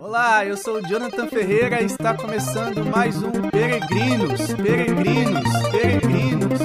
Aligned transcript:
Olá, 0.00 0.46
eu 0.46 0.56
sou 0.56 0.76
o 0.76 0.86
Jonathan 0.86 1.26
Ferreira 1.26 1.82
e 1.82 1.86
está 1.86 2.16
começando 2.16 2.84
mais 2.84 3.20
um 3.20 3.32
Peregrinos, 3.50 4.54
Peregrinos, 4.54 5.42
Peregrinos. 5.72 6.58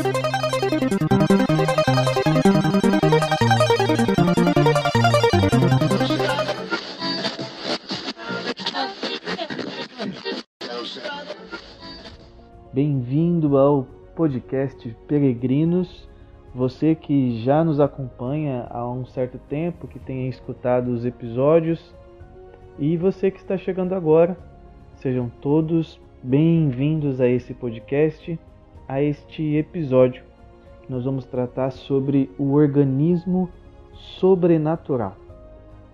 Bem-vindo 12.72 13.58
ao 13.58 13.88
podcast 14.16 14.96
Peregrinos. 15.08 16.08
Você 16.54 16.94
que 16.94 17.42
já 17.44 17.64
nos 17.64 17.80
acompanha 17.80 18.68
há 18.70 18.88
um 18.88 19.08
certo 19.08 19.40
tempo, 19.50 19.88
que 19.88 19.98
tenha 19.98 20.30
escutado 20.30 20.90
os 20.90 21.04
episódios, 21.04 21.96
e 22.80 22.98
você 22.98 23.30
que 23.30 23.38
está 23.38 23.58
chegando 23.58 23.94
agora, 23.94 24.36
sejam 24.96 25.30
todos 25.42 26.00
bem-vindos 26.24 27.22
a 27.22 27.28
esse 27.28 27.54
podcast, 27.54 28.40
a 28.88 29.02
este 29.02 29.56
episódio. 29.56 30.24
Nós 30.90 31.06
vamos 31.06 31.26
tratar 31.26 31.72
sobre 31.72 32.32
o 32.38 32.54
organismo 32.54 33.50
sobrenatural. 33.94 35.16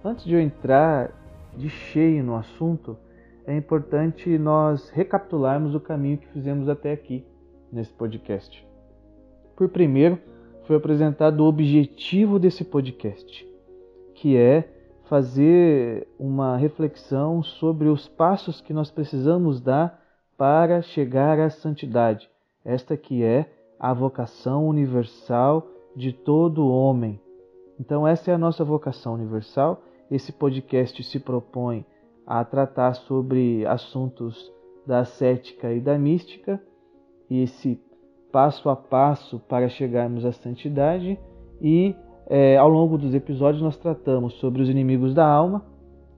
Antes 0.04 0.24
de 0.24 0.34
eu 0.34 0.40
entrar 0.40 1.12
de 1.56 1.70
cheio 1.70 2.24
no 2.24 2.36
assunto, 2.36 2.98
é 3.46 3.56
importante 3.56 4.38
nós 4.38 4.90
recapitularmos 4.90 5.76
o 5.76 5.80
caminho 5.80 6.18
que 6.18 6.28
fizemos 6.28 6.70
até 6.70 6.94
aqui 6.94 7.26
nesse 7.72 7.92
podcast. 7.92 8.66
Por 9.56 9.68
primeiro, 9.68 10.18
foi 10.64 10.78
apresentado 10.78 11.42
o 11.42 11.48
objetivo 11.48 12.40
desse 12.40 12.64
podcast, 12.64 13.46
que 14.14 14.38
é 14.38 14.79
fazer 15.10 16.08
uma 16.20 16.56
reflexão 16.56 17.42
sobre 17.42 17.88
os 17.88 18.08
passos 18.08 18.62
que 18.62 18.72
nós 18.72 18.92
precisamos 18.92 19.60
dar 19.60 20.00
para 20.38 20.84
chegar 20.84 21.40
à 21.40 21.50
santidade. 21.50 22.30
Esta 22.64 22.96
que 22.96 23.24
é 23.24 23.52
a 23.80 23.92
vocação 23.92 24.68
universal 24.68 25.68
de 25.96 26.14
todo 26.14 26.70
homem. 26.70 27.20
Então 27.80 28.08
essa 28.08 28.30
é 28.30 28.36
a 28.36 28.38
nossa 28.38 28.64
vocação 28.64 29.16
universal. 29.16 29.82
Esse 30.12 30.32
podcast 30.32 31.04
se 31.04 31.20
propõe 31.20 31.84
a 32.26 32.46
tratar 32.46 32.94
sobre 32.94 33.66
assuntos 33.66 34.54
da 34.86 35.00
ascética 35.00 35.74
e 35.74 35.80
da 35.80 35.98
mística, 35.98 36.62
e 37.28 37.42
esse 37.42 37.82
passo 38.32 38.70
a 38.70 38.76
passo 38.76 39.40
para 39.40 39.70
chegarmos 39.70 40.24
à 40.24 40.32
santidade 40.32 41.20
e 41.60 41.96
é, 42.30 42.58
ao 42.58 42.70
longo 42.70 42.96
dos 42.96 43.16
episódios, 43.16 43.64
nós 43.64 43.76
tratamos 43.76 44.36
sobre 44.36 44.62
os 44.62 44.70
inimigos 44.70 45.16
da 45.16 45.26
alma, 45.26 45.66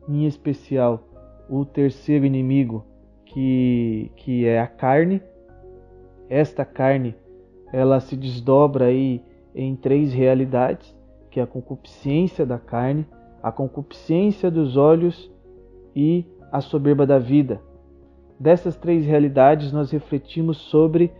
em 0.10 0.26
especial 0.26 1.08
o 1.50 1.64
terceiro 1.64 2.26
inimigo, 2.26 2.86
que, 3.26 4.12
que 4.18 4.46
é 4.46 4.60
a 4.60 4.68
carne. 4.68 5.22
Esta 6.30 6.66
carne 6.66 7.16
ela 7.72 8.02
se 8.02 8.18
desdobra 8.18 8.86
aí 8.86 9.24
em 9.56 9.74
três 9.76 10.14
realidades, 10.14 10.94
que 11.30 11.40
é 11.40 11.44
a 11.44 11.48
concupiscência 11.48 12.46
da 12.46 12.60
carne, 12.60 13.08
a 13.42 13.52
concupiscência 13.52 14.52
dos 14.52 14.76
olhos 14.76 15.32
e 15.96 16.26
a 16.52 16.60
soberba 16.60 17.08
da 17.08 17.18
vida. 17.18 17.62
Dessas 18.38 18.76
três 18.76 19.06
realidades 19.06 19.72
nós 19.72 19.92
refletimos 19.92 20.58
sobre 20.58 21.12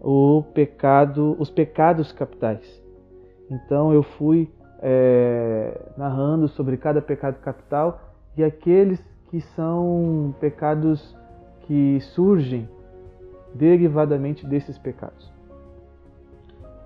o 0.00 0.42
pecado, 0.54 1.36
os 1.38 1.50
pecados 1.50 2.10
capitais. 2.10 2.79
Então 3.50 3.92
eu 3.92 4.02
fui 4.02 4.50
é, 4.80 5.78
narrando 5.96 6.48
sobre 6.48 6.76
cada 6.76 7.02
pecado 7.02 7.38
capital 7.40 8.00
e 8.36 8.44
aqueles 8.44 9.04
que 9.28 9.40
são 9.40 10.34
pecados 10.40 11.16
que 11.62 12.00
surgem 12.00 12.68
derivadamente 13.54 14.46
desses 14.46 14.78
pecados. 14.78 15.30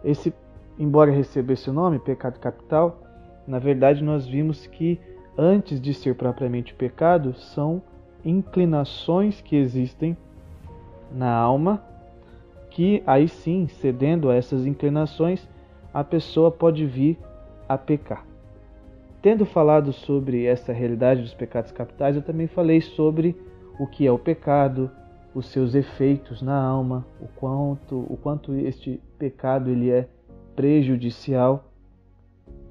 Esse, 0.02 0.34
embora 0.78 1.10
recebesse 1.10 1.70
o 1.70 1.72
nome 1.72 1.98
pecado 1.98 2.38
capital, 2.38 3.00
na 3.46 3.58
verdade 3.58 4.02
nós 4.02 4.26
vimos 4.26 4.66
que 4.66 5.00
antes 5.36 5.80
de 5.80 5.92
ser 5.92 6.14
propriamente 6.14 6.74
pecado, 6.74 7.34
são 7.34 7.82
inclinações 8.24 9.40
que 9.40 9.56
existem 9.56 10.16
na 11.12 11.32
alma, 11.32 11.82
que 12.70 13.02
aí 13.06 13.28
sim, 13.28 13.68
cedendo 13.68 14.30
a 14.30 14.34
essas 14.34 14.66
inclinações, 14.66 15.46
a 15.94 16.02
pessoa 16.02 16.50
pode 16.50 16.84
vir 16.84 17.16
a 17.68 17.78
pecar. 17.78 18.26
Tendo 19.22 19.46
falado 19.46 19.92
sobre 19.92 20.44
essa 20.44 20.72
realidade 20.72 21.22
dos 21.22 21.32
pecados 21.32 21.70
capitais, 21.70 22.16
eu 22.16 22.22
também 22.22 22.48
falei 22.48 22.80
sobre 22.80 23.36
o 23.78 23.86
que 23.86 24.04
é 24.04 24.10
o 24.10 24.18
pecado, 24.18 24.90
os 25.32 25.46
seus 25.46 25.74
efeitos 25.74 26.42
na 26.42 26.60
alma, 26.60 27.06
o 27.20 27.28
quanto, 27.28 27.96
o 28.12 28.18
quanto 28.20 28.54
este 28.54 29.00
pecado 29.18 29.70
ele 29.70 29.88
é 29.90 30.08
prejudicial. 30.56 31.70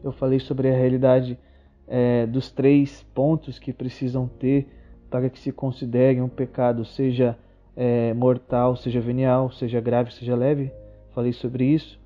Eu 0.04 0.12
falei 0.12 0.40
sobre 0.40 0.70
a 0.70 0.74
realidade 0.74 1.40
é, 1.88 2.28
dos 2.28 2.52
três 2.52 3.04
pontos 3.16 3.58
que 3.58 3.72
precisam 3.72 4.28
ter 4.28 4.68
para 5.10 5.30
que 5.30 5.40
se 5.40 5.52
considere 5.52 6.22
um 6.22 6.30
pecado, 6.30 6.84
seja 6.84 7.38
é, 7.76 8.14
mortal, 8.14 8.76
seja 8.76 9.00
venial, 9.00 9.50
seja 9.52 9.80
grave, 9.80 10.14
seja 10.14 10.36
leve. 10.36 10.72
Falei 11.14 11.32
sobre 11.32 11.66
isso 11.66 12.03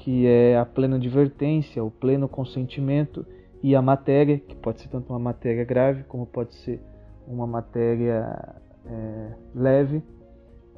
que 0.00 0.26
é 0.26 0.58
a 0.58 0.64
plena 0.64 0.96
advertência, 0.96 1.84
o 1.84 1.90
pleno 1.90 2.26
consentimento 2.26 3.24
e 3.62 3.76
a 3.76 3.82
matéria, 3.82 4.38
que 4.38 4.54
pode 4.54 4.80
ser 4.80 4.88
tanto 4.88 5.10
uma 5.12 5.18
matéria 5.18 5.62
grave 5.62 6.04
como 6.04 6.24
pode 6.24 6.54
ser 6.54 6.80
uma 7.28 7.46
matéria 7.46 8.56
é, 8.86 9.32
leve. 9.54 10.02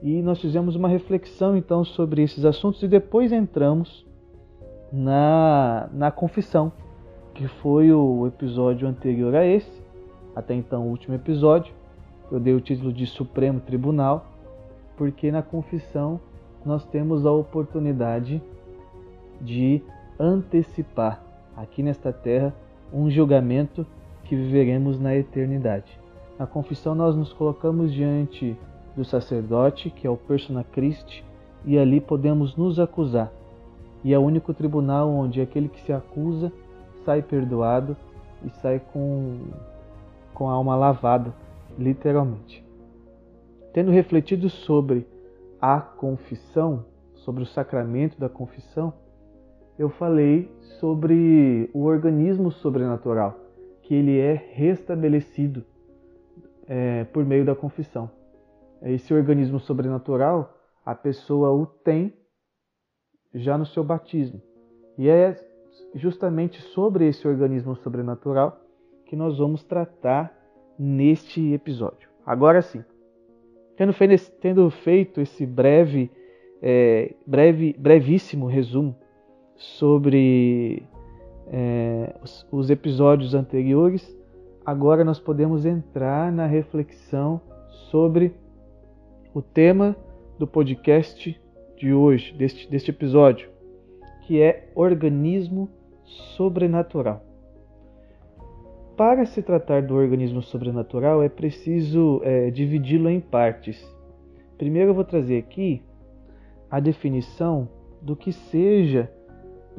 E 0.02 0.20
nós 0.22 0.40
fizemos 0.40 0.74
uma 0.74 0.88
reflexão 0.88 1.56
então 1.56 1.84
sobre 1.84 2.22
esses 2.22 2.44
assuntos 2.44 2.82
e 2.82 2.88
depois 2.88 3.30
entramos 3.30 4.04
na, 4.92 5.88
na 5.92 6.10
confissão, 6.10 6.72
que 7.32 7.46
foi 7.46 7.92
o 7.92 8.26
episódio 8.26 8.88
anterior 8.88 9.36
a 9.36 9.46
esse, 9.46 9.82
até 10.34 10.52
então 10.52 10.88
o 10.88 10.90
último 10.90 11.14
episódio. 11.14 11.72
Eu 12.30 12.40
dei 12.40 12.54
o 12.54 12.60
título 12.60 12.92
de 12.92 13.06
Supremo 13.06 13.60
Tribunal, 13.60 14.26
porque 14.96 15.30
na 15.30 15.42
confissão 15.42 16.20
nós 16.66 16.84
temos 16.86 17.24
a 17.24 17.30
oportunidade 17.30 18.42
de 19.42 19.82
antecipar 20.18 21.22
aqui 21.56 21.82
nesta 21.82 22.12
terra 22.12 22.54
um 22.92 23.10
julgamento 23.10 23.84
que 24.24 24.36
viveremos 24.36 25.00
na 25.00 25.14
eternidade. 25.14 25.98
Na 26.38 26.46
confissão 26.46 26.94
nós 26.94 27.16
nos 27.16 27.32
colocamos 27.32 27.92
diante 27.92 28.56
do 28.96 29.04
sacerdote, 29.04 29.90
que 29.90 30.06
é 30.06 30.10
o 30.10 30.16
persona 30.16 30.64
Christi, 30.64 31.24
e 31.64 31.78
ali 31.78 32.00
podemos 32.00 32.56
nos 32.56 32.78
acusar. 32.78 33.32
E 34.04 34.12
é 34.12 34.18
o 34.18 34.22
único 34.22 34.52
tribunal 34.52 35.08
onde 35.10 35.40
aquele 35.40 35.68
que 35.68 35.80
se 35.82 35.92
acusa 35.92 36.52
sai 37.04 37.22
perdoado 37.22 37.96
e 38.44 38.50
sai 38.50 38.80
com, 38.92 39.38
com 40.34 40.48
a 40.48 40.52
alma 40.52 40.74
lavada, 40.76 41.32
literalmente. 41.78 42.64
Tendo 43.72 43.90
refletido 43.90 44.48
sobre 44.50 45.06
a 45.60 45.80
confissão, 45.80 46.84
sobre 47.14 47.42
o 47.42 47.46
sacramento 47.46 48.18
da 48.18 48.28
confissão, 48.28 48.92
eu 49.78 49.88
falei 49.88 50.50
sobre 50.78 51.70
o 51.72 51.84
organismo 51.84 52.50
sobrenatural, 52.50 53.38
que 53.82 53.94
ele 53.94 54.18
é 54.18 54.32
restabelecido 54.32 55.64
é, 56.66 57.04
por 57.04 57.24
meio 57.24 57.44
da 57.44 57.54
confissão. 57.54 58.10
Esse 58.82 59.14
organismo 59.14 59.60
sobrenatural, 59.60 60.54
a 60.84 60.94
pessoa 60.94 61.50
o 61.50 61.66
tem 61.66 62.12
já 63.34 63.56
no 63.56 63.64
seu 63.64 63.82
batismo. 63.82 64.42
E 64.98 65.08
é 65.08 65.36
justamente 65.94 66.60
sobre 66.60 67.06
esse 67.06 67.26
organismo 67.26 67.76
sobrenatural 67.76 68.60
que 69.06 69.16
nós 69.16 69.38
vamos 69.38 69.62
tratar 69.62 70.32
neste 70.78 71.52
episódio. 71.52 72.08
Agora 72.26 72.60
sim, 72.62 72.84
tendo 74.40 74.70
feito 74.70 75.20
esse 75.20 75.46
breve, 75.46 76.10
é, 76.60 77.14
breve, 77.26 77.74
brevíssimo 77.78 78.46
resumo 78.46 78.96
sobre 79.62 80.82
é, 81.46 82.14
os, 82.22 82.46
os 82.50 82.70
episódios 82.70 83.34
anteriores, 83.34 84.04
agora 84.66 85.04
nós 85.04 85.20
podemos 85.20 85.64
entrar 85.64 86.32
na 86.32 86.46
reflexão 86.46 87.40
sobre 87.90 88.34
o 89.32 89.40
tema 89.40 89.96
do 90.38 90.46
podcast 90.46 91.40
de 91.76 91.94
hoje, 91.94 92.32
deste, 92.34 92.68
deste 92.68 92.90
episódio, 92.90 93.48
que 94.22 94.40
é 94.40 94.70
organismo 94.74 95.68
sobrenatural. 96.36 97.24
Para 98.96 99.24
se 99.24 99.42
tratar 99.42 99.82
do 99.82 99.94
organismo 99.94 100.42
sobrenatural, 100.42 101.22
é 101.22 101.28
preciso 101.28 102.20
é, 102.24 102.50
dividi-lo 102.50 103.08
em 103.08 103.20
partes. 103.20 103.82
Primeiro, 104.58 104.90
eu 104.90 104.94
vou 104.94 105.04
trazer 105.04 105.38
aqui 105.38 105.82
a 106.70 106.78
definição 106.78 107.68
do 108.00 108.16
que 108.16 108.32
seja 108.32 109.10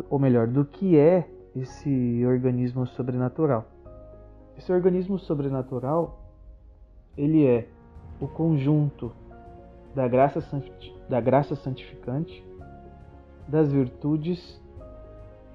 ou 0.09 0.19
melhor, 0.19 0.47
do 0.47 0.65
que 0.65 0.97
é 0.97 1.27
esse 1.55 2.25
organismo 2.25 2.85
sobrenatural. 2.87 3.65
Esse 4.57 4.71
organismo 4.71 5.17
sobrenatural 5.19 6.19
ele 7.17 7.45
é 7.45 7.67
o 8.19 8.27
conjunto 8.27 9.11
da 9.95 10.07
graça, 10.07 10.39
da 11.09 11.21
graça 11.21 11.55
santificante, 11.55 12.43
das 13.47 13.71
virtudes 13.71 14.59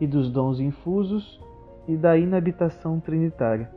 e 0.00 0.06
dos 0.06 0.30
dons 0.30 0.60
infusos 0.60 1.40
e 1.86 1.96
da 1.96 2.16
inabitação 2.16 3.00
trinitária. 3.00 3.70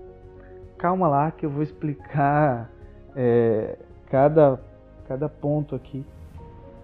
Calma 0.77 1.07
lá 1.07 1.31
que 1.31 1.45
eu 1.45 1.49
vou 1.49 1.63
explicar 1.63 2.69
é, 3.15 3.77
cada, 4.07 4.59
cada 5.07 5.29
ponto 5.29 5.75
aqui 5.75 6.05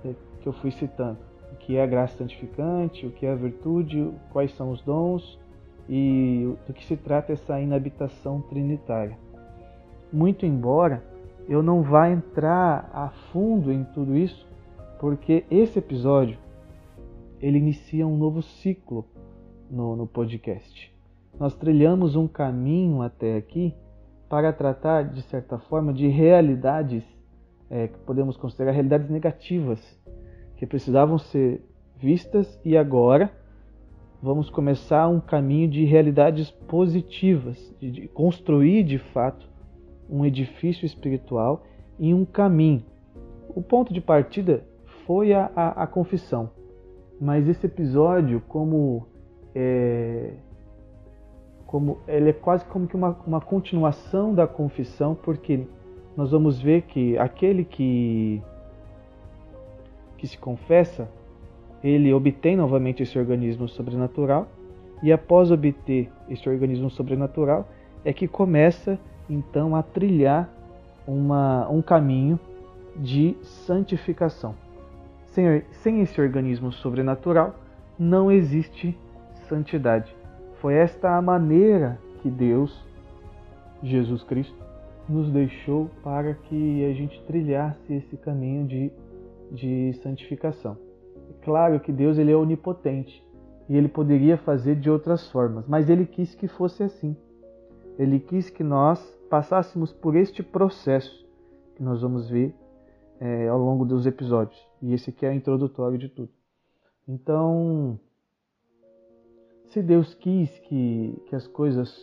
é, 0.06 0.14
que 0.42 0.48
eu 0.48 0.54
fui 0.54 0.72
citando. 0.72 1.27
Que 1.68 1.78
é 1.78 1.84
a 1.84 1.86
graça 1.86 2.18
santificante, 2.18 3.06
o 3.06 3.12
que 3.12 3.26
é 3.28 3.32
a 3.32 3.36
virtude, 3.36 4.12
quais 4.32 4.52
são 4.56 4.72
os 4.72 4.82
dons 4.82 5.38
e 5.88 6.52
do 6.66 6.74
que 6.74 6.84
se 6.84 6.98
trata 6.98 7.34
essa 7.34 7.60
inabitação 7.60 8.42
trinitária. 8.42 9.18
Muito 10.12 10.46
embora 10.46 11.04
eu 11.48 11.62
não 11.62 11.84
vá 11.84 12.10
entrar 12.10 12.90
a 12.94 13.10
fundo 13.32 13.72
em 13.72 13.84
tudo 13.84 14.18
isso, 14.18 14.48
porque 15.00 15.46
esse 15.52 15.78
episódio 15.78 16.38
ele 17.42 17.58
inicia 17.58 18.08
um 18.08 18.18
novo 18.18 18.42
ciclo 18.42 19.06
no, 19.70 19.96
no 19.96 20.08
podcast. 20.08 20.94
Nós 21.40 21.54
trilhamos 21.56 22.16
um 22.16 22.28
caminho 22.28 23.02
até 23.02 23.36
aqui 23.36 23.74
para 24.28 24.52
tratar, 24.52 25.04
de 25.04 25.22
certa 25.24 25.60
forma, 25.60 25.94
de 25.94 26.08
realidades 26.08 27.04
é, 27.70 27.88
que 27.88 28.00
podemos 28.00 28.36
considerar 28.36 28.72
realidades 28.72 29.10
negativas, 29.10 29.80
que 30.58 30.66
precisavam 30.66 31.18
ser 31.18 31.62
vistas 31.98 32.60
e 32.66 32.76
agora 32.76 33.32
vamos 34.22 34.50
começar 34.50 35.08
um 35.08 35.20
caminho 35.20 35.70
de 35.70 35.86
realidades 35.86 36.50
positivas, 36.50 37.74
de, 37.80 38.08
construir 38.10 38.84
de 38.84 38.98
fato 38.98 39.48
um 40.10 40.26
edifício 40.26 40.86
espiritual 40.86 41.64
e 42.00 42.14
um 42.14 42.26
caminho. 42.26 42.84
O 43.50 43.62
ponto 43.62 43.94
de 43.94 44.02
partida 44.02 44.64
foi 45.06 45.34
a, 45.34 45.52
a, 45.56 45.84
a 45.84 45.88
confissão, 45.88 46.50
mas 47.22 47.48
esse 47.48 47.66
episódio, 47.66 48.42
como 48.48 49.06
é, 49.54 50.34
como 51.66 52.00
ele 52.08 52.30
é 52.30 52.34
quase 52.34 52.66
como 52.66 52.88
que 52.88 52.96
uma, 52.96 53.18
uma 53.26 53.42
continuação 53.42 54.34
da 54.34 54.48
confissão, 54.48 55.16
porque 55.16 55.68
nós 56.16 56.32
vamos 56.32 56.60
ver 56.60 56.84
que 56.84 57.18
aquele 57.18 57.64
que 57.64 58.42
que 60.18 60.28
se 60.28 60.38
confessa, 60.38 61.10
ele 61.84 62.14
obtém 62.14 62.56
novamente 62.56 63.04
esse 63.04 63.18
organismo 63.18 63.68
sobrenatural 63.68 64.48
e 65.02 65.12
após 65.12 65.52
obter 65.52 66.10
esse 66.30 66.50
organismo 66.50 66.90
sobrenatural 66.90 67.68
é 68.04 68.12
que 68.12 68.28
começa 68.28 69.00
então 69.30 69.76
a 69.76 69.84
trilhar 69.84 70.50
uma, 71.08 71.70
um 71.70 71.82
caminho 71.82 72.40
de 72.96 73.36
santificação. 73.42 74.56
Sem, 75.28 75.62
sem 75.72 76.02
esse 76.02 76.20
organismo 76.20 76.72
sobrenatural 76.72 77.56
não 77.98 78.32
existe 78.32 78.98
santidade. 79.48 80.16
Foi 80.60 80.74
esta 80.74 81.16
a 81.16 81.22
maneira 81.22 82.00
que 82.22 82.30
Deus, 82.30 82.84
Jesus 83.84 84.24
Cristo, 84.24 84.56
nos 85.08 85.30
deixou 85.30 85.90
para 86.04 86.34
que 86.34 86.86
a 86.86 86.94
gente 86.94 87.22
trilhasse 87.24 87.94
esse 87.94 88.18
caminho 88.18 88.66
de, 88.66 88.92
de 89.52 89.94
santificação. 90.02 90.78
É 91.30 91.44
claro 91.44 91.80
que 91.80 91.92
Deus 91.92 92.18
ele 92.18 92.32
é 92.32 92.36
onipotente 92.36 93.26
e 93.70 93.76
ele 93.76 93.88
poderia 93.88 94.38
fazer 94.38 94.76
de 94.76 94.90
outras 94.90 95.30
formas, 95.30 95.68
mas 95.68 95.90
ele 95.90 96.06
quis 96.06 96.34
que 96.34 96.48
fosse 96.48 96.84
assim. 96.84 97.16
Ele 97.98 98.20
quis 98.20 98.50
que 98.50 98.64
nós 98.64 99.00
passássemos 99.30 99.92
por 99.92 100.16
este 100.16 100.42
processo 100.42 101.26
que 101.76 101.84
nós 101.84 102.02
vamos 102.02 102.30
ver 102.30 102.56
é, 103.20 103.48
ao 103.48 103.60
longo 103.60 103.86
dos 103.86 104.06
episódios. 104.06 104.60
E 104.82 104.94
esse 104.94 105.10
aqui 105.10 105.26
é 105.26 105.30
o 105.30 105.34
introdutório 105.34 105.98
de 105.98 106.10
tudo. 106.10 106.32
Então, 107.08 108.00
se 109.66 109.82
Deus 109.82 110.14
quis 110.14 110.58
que, 110.60 111.22
que 111.28 111.36
as 111.36 111.48
coisas 111.48 111.96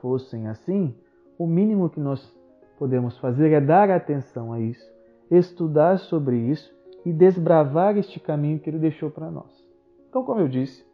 fossem 0.00 0.48
assim, 0.48 0.94
o 1.38 1.46
mínimo 1.46 1.88
que 1.88 2.00
nós 2.00 2.20
podemos 2.78 3.16
fazer 3.18 3.52
é 3.52 3.60
dar 3.60 3.90
atenção 3.90 4.52
a 4.52 4.60
isso, 4.60 4.91
estudar 5.38 5.98
sobre 5.98 6.36
isso 6.36 6.72
e 7.04 7.12
desbravar 7.12 7.96
este 7.96 8.20
caminho 8.20 8.60
que 8.60 8.70
Ele 8.70 8.78
deixou 8.78 9.10
para 9.10 9.30
nós. 9.30 9.50
Então, 10.08 10.24
como 10.24 10.40
eu 10.40 10.48
disse, 10.48 10.84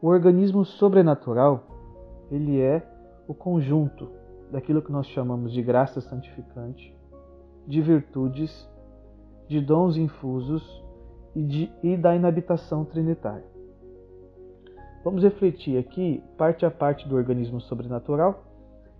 o 0.00 0.08
organismo 0.08 0.64
sobrenatural 0.64 1.64
ele 2.30 2.60
é 2.60 2.86
o 3.26 3.34
conjunto 3.34 4.10
daquilo 4.50 4.82
que 4.82 4.92
nós 4.92 5.06
chamamos 5.06 5.52
de 5.52 5.62
graça 5.62 6.00
santificante, 6.00 6.94
de 7.66 7.80
virtudes, 7.80 8.68
de 9.48 9.60
dons 9.60 9.96
infusos 9.96 10.84
e, 11.34 11.42
de, 11.42 11.72
e 11.82 11.96
da 11.96 12.14
inabitação 12.14 12.84
trinitária. 12.84 13.44
Vamos 15.02 15.22
refletir 15.22 15.78
aqui 15.78 16.22
parte 16.38 16.64
a 16.64 16.70
parte 16.70 17.08
do 17.08 17.16
organismo 17.16 17.60
sobrenatural 17.60 18.44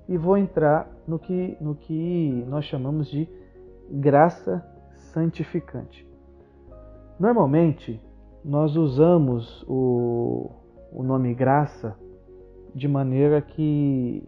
e 0.09 0.19
vou 0.19 0.37
entrar 0.37 0.91
no 1.07 1.19
que, 1.19 1.57
no 1.61 1.75
que 1.75 2.45
nós 2.49 2.65
chamamos 2.65 3.09
de 3.09 3.29
graça 3.91 4.65
santificante. 5.13 6.07
Normalmente, 7.19 8.01
nós 8.45 8.77
usamos 8.77 9.65
o, 9.69 10.51
o 10.93 11.03
nome 11.03 11.35
graça 11.35 11.97
de 12.75 12.89
maneira 12.89 13.41
que 13.41 14.27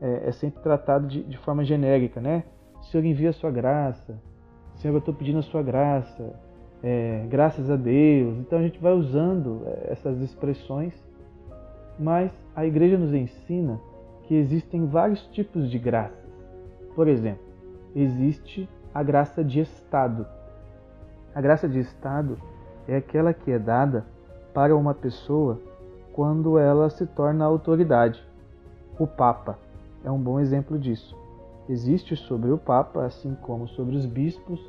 é, 0.00 0.28
é 0.28 0.32
sempre 0.32 0.62
tratado 0.62 1.06
de, 1.06 1.22
de, 1.24 1.36
forma 1.38 1.64
genérica, 1.64 2.20
né? 2.20 2.44
Senhor, 2.82 3.04
envia 3.04 3.30
a 3.30 3.32
sua 3.32 3.50
graça. 3.50 4.18
Senhor, 4.76 4.94
eu 4.94 4.98
estou 4.98 5.12
pedindo 5.12 5.38
a 5.38 5.42
sua 5.42 5.62
graça. 5.62 6.32
É, 6.82 7.26
graças 7.28 7.70
a 7.70 7.76
Deus. 7.76 8.38
Então 8.38 8.58
a 8.58 8.62
gente 8.62 8.78
vai 8.78 8.92
usando 8.92 9.62
é, 9.66 9.92
essas 9.92 10.20
expressões 10.20 10.94
mas 12.00 12.32
a 12.56 12.64
igreja 12.64 12.96
nos 12.96 13.12
ensina 13.12 13.78
que 14.22 14.34
existem 14.34 14.86
vários 14.86 15.26
tipos 15.28 15.70
de 15.70 15.78
graças. 15.78 16.18
Por 16.94 17.06
exemplo, 17.06 17.44
existe 17.94 18.66
a 18.92 19.02
graça 19.02 19.44
de 19.44 19.60
Estado. 19.60 20.26
A 21.34 21.40
graça 21.40 21.68
de 21.68 21.78
Estado 21.78 22.36
é 22.88 22.96
aquela 22.96 23.32
que 23.32 23.50
é 23.50 23.58
dada 23.58 24.04
para 24.52 24.76
uma 24.76 24.92
pessoa 24.92 25.60
quando 26.12 26.58
ela 26.58 26.90
se 26.90 27.06
torna 27.06 27.44
autoridade. 27.44 28.22
O 28.98 29.06
Papa 29.06 29.58
é 30.04 30.10
um 30.10 30.18
bom 30.18 30.40
exemplo 30.40 30.78
disso. 30.78 31.16
Existe 31.68 32.16
sobre 32.16 32.50
o 32.50 32.58
Papa, 32.58 33.04
assim 33.04 33.36
como 33.42 33.68
sobre 33.68 33.96
os 33.96 34.06
bispos, 34.06 34.60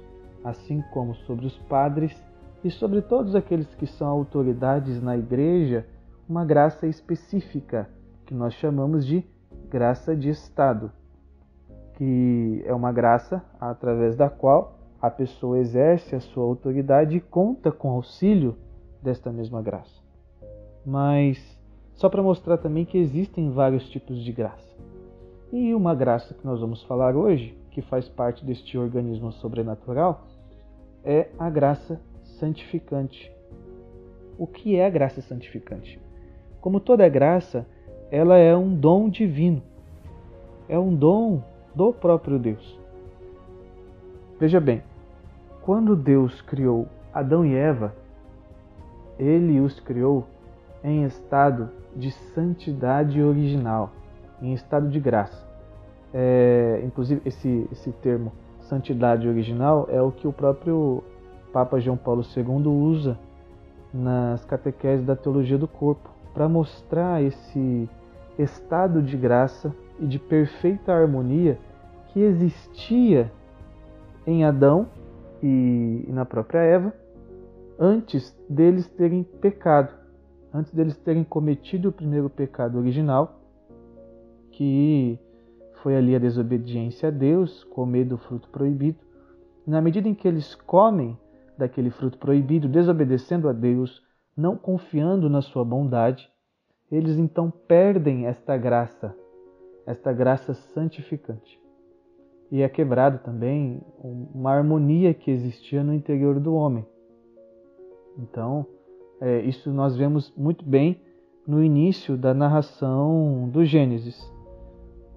assim 0.44 0.84
como 0.94 1.16
sobre 1.16 1.48
os 1.48 1.58
padres 1.58 2.16
e 2.64 2.70
sobre 2.70 3.02
todos 3.02 3.36
aqueles 3.36 3.74
que 3.76 3.88
são 3.88 4.08
autoridades 4.08 5.02
na 5.02 5.18
igreja 5.18 5.86
uma 6.30 6.46
graça 6.46 6.88
específica, 6.88 7.90
que 8.26 8.34
nós 8.34 8.54
chamamos 8.54 9.06
de 9.06 9.26
graça 9.70 10.16
de 10.16 10.30
Estado, 10.30 10.92
que 12.02 12.64
é 12.66 12.74
uma 12.74 12.92
graça 12.92 13.44
através 13.60 14.16
da 14.16 14.28
qual 14.28 14.74
a 15.00 15.08
pessoa 15.08 15.60
exerce 15.60 16.16
a 16.16 16.20
sua 16.20 16.44
autoridade 16.44 17.16
e 17.16 17.22
conta 17.22 17.72
com 17.72 17.92
auxílio 17.92 18.58
desta 19.04 19.32
mesma 19.32 19.62
graça. 19.62 20.02
Mas 20.84 21.38
só 21.94 22.10
para 22.10 22.24
mostrar 22.24 22.58
também 22.58 22.86
que 22.86 22.98
existem 22.98 23.52
vários 23.52 23.88
tipos 23.88 24.24
de 24.24 24.32
graça. 24.32 24.76
E 25.54 25.76
uma 25.76 25.94
graça 25.94 26.34
que 26.34 26.44
nós 26.44 26.60
vamos 26.60 26.82
falar 26.86 27.16
hoje, 27.16 27.56
que 27.70 27.84
faz 27.84 28.10
parte 28.10 28.44
deste 28.44 28.80
organismo 28.80 29.32
sobrenatural, 29.34 30.26
é 31.06 31.28
a 31.38 31.52
graça 31.52 32.02
santificante. 32.24 33.32
O 34.40 34.48
que 34.48 34.76
é 34.76 34.88
a 34.88 34.90
graça 34.90 35.22
santificante? 35.22 36.00
Como 36.60 36.80
toda 36.80 37.08
graça, 37.08 37.64
ela 38.10 38.38
é 38.38 38.58
um 38.58 38.76
dom 38.76 39.08
divino. 39.08 39.62
É 40.68 40.80
um 40.80 40.96
dom 40.96 41.44
do 41.76 41.94
próprio 41.94 42.38
Deus. 42.38 42.80
Veja 44.40 44.60
bem, 44.60 44.82
quando 45.62 45.96
Deus 45.96 46.42
criou 46.42 46.88
Adão 47.14 47.46
e 47.46 47.54
Eva, 47.54 47.94
ele 49.20 49.60
os 49.60 49.80
criou 49.80 50.26
em 50.84 51.04
estado 51.04 51.70
de 51.96 52.12
santidade 52.34 53.22
original, 53.22 53.92
em 54.42 54.54
estado 54.54 54.90
de 54.90 55.00
graça. 55.00 55.48
É, 56.14 56.82
inclusive, 56.84 57.22
esse, 57.26 57.68
esse 57.72 57.92
termo 57.92 58.32
santidade 58.62 59.28
original 59.28 59.88
é 59.92 60.02
o 60.02 60.12
que 60.12 60.28
o 60.28 60.34
próprio 60.34 61.04
Papa 61.52 61.80
João 61.80 61.98
Paulo 61.98 62.24
II 62.36 62.68
usa 62.68 63.20
nas 63.94 64.46
catequeses 64.46 65.06
da 65.06 65.16
teologia 65.16 65.58
do 65.58 65.68
corpo 65.68 66.10
para 66.34 66.48
mostrar 66.48 67.22
esse 67.22 67.90
estado 68.40 69.02
de 69.02 69.18
graça 69.18 69.76
e 70.02 70.08
de 70.08 70.20
perfeita 70.20 70.92
harmonia 70.92 71.58
que 72.08 72.20
existia 72.20 73.32
em 74.28 74.44
Adão 74.44 74.88
e 75.42 76.06
na 76.10 76.26
própria 76.26 76.60
Eva 76.60 76.94
antes 77.80 78.38
deles 78.50 78.88
terem 78.90 79.24
pecado, 79.24 79.94
antes 80.54 80.72
deles 80.74 80.98
terem 80.98 81.24
cometido 81.24 81.90
o 81.90 81.92
primeiro 81.92 82.30
pecado 82.30 82.78
original, 82.78 83.40
que 84.52 85.18
foi 85.82 85.96
ali 85.96 86.16
a 86.16 86.20
desobediência 86.20 87.10
a 87.10 87.12
Deus, 87.12 87.64
comer 87.64 88.06
do 88.06 88.18
fruto 88.18 88.50
proibido. 88.50 89.00
Na 89.66 89.82
medida 89.82 90.08
em 90.08 90.14
que 90.14 90.28
eles 90.28 90.54
comem 90.54 91.18
daquele 91.58 91.90
fruto 91.90 92.20
proibido, 92.20 92.68
desobedecendo 92.68 93.50
a 93.50 93.54
Deus, 93.54 94.04
não 94.38 94.56
confiando 94.56 95.30
na 95.30 95.42
sua 95.42 95.66
bondade, 95.66 96.30
eles 96.92 97.18
então 97.18 97.50
perdem 97.50 98.28
esta 98.28 98.58
graça, 98.58 99.16
esta 99.92 100.14
graça 100.14 100.54
santificante. 100.54 101.60
E 102.50 102.62
é 102.62 102.70
quebrado 102.70 103.20
também 103.20 103.82
uma 104.34 104.52
harmonia 104.52 105.14
que 105.14 105.30
existia 105.30 105.84
no 105.84 105.94
interior 105.94 106.40
do 106.40 106.54
homem. 106.54 106.86
Então, 108.18 108.66
é, 109.20 109.42
isso 109.42 109.72
nós 109.72 109.96
vemos 109.96 110.34
muito 110.36 110.66
bem 110.66 111.02
no 111.46 111.64
início 111.64 112.18
da 112.18 112.34
narração 112.34 113.50
do 113.52 113.66
Gênesis. 113.66 114.20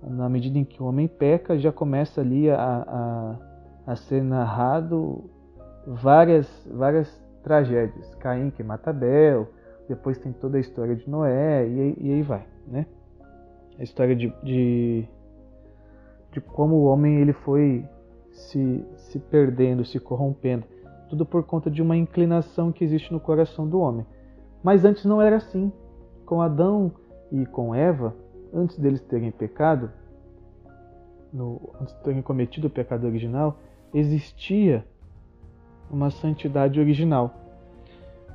Na 0.03 0.29
medida 0.29 0.59
em 0.59 0.65
que 0.65 0.83
o 0.83 0.87
homem 0.87 1.09
peca, 1.09 1.59
já 1.59 1.73
começa 1.73 2.21
ali 2.21 2.51
a, 2.51 2.57
a, 2.57 3.93
a 3.93 3.97
ser 3.97 4.23
narrado 4.23 5.25
várias, 5.87 6.47
várias 6.71 7.09
tragédias. 7.43 8.15
Caim 8.17 8.51
que 8.51 8.63
mata 8.63 8.91
Abel, 8.91 9.49
depois 9.89 10.19
tem 10.19 10.33
toda 10.33 10.57
a 10.57 10.61
história 10.61 10.95
de 10.95 11.09
Noé 11.09 11.67
e, 11.67 11.95
e 11.99 12.13
aí 12.13 12.23
vai, 12.23 12.47
né? 12.67 12.87
A 13.79 13.83
história 13.83 14.15
de, 14.15 14.33
de, 14.43 15.09
de, 16.33 16.41
como 16.41 16.77
o 16.77 16.85
homem 16.85 17.17
ele 17.21 17.33
foi 17.33 17.85
se, 18.31 18.85
se 18.97 19.19
perdendo, 19.19 19.85
se 19.85 19.99
corrompendo. 19.99 20.65
Tudo 21.09 21.27
por 21.27 21.45
conta 21.45 21.71
de 21.71 21.83
uma 21.83 21.97
inclinação 21.97 22.73
que 22.73 22.85
existe 22.85 23.13
no 23.13 23.21
coração 23.21 23.69
do 23.69 23.81
homem. 23.81 24.07
Mas 24.63 24.85
antes 24.85 25.05
não 25.05 25.21
era 25.21 25.37
assim. 25.37 25.73
Com 26.25 26.41
Adão 26.41 26.93
e 27.31 27.45
com 27.47 27.75
Eva, 27.75 28.17
antes 28.53 28.79
deles 28.79 29.01
terem 29.01 29.31
pecado, 29.31 29.91
no, 31.33 31.75
antes 31.81 31.95
de 31.95 32.01
terem 32.03 32.23
cometido 32.23 32.69
o 32.69 32.71
pecado 32.71 33.07
original, 33.07 33.59
existia 33.93 34.87
uma 35.91 36.11
santidade 36.11 36.81
original. 36.81 37.35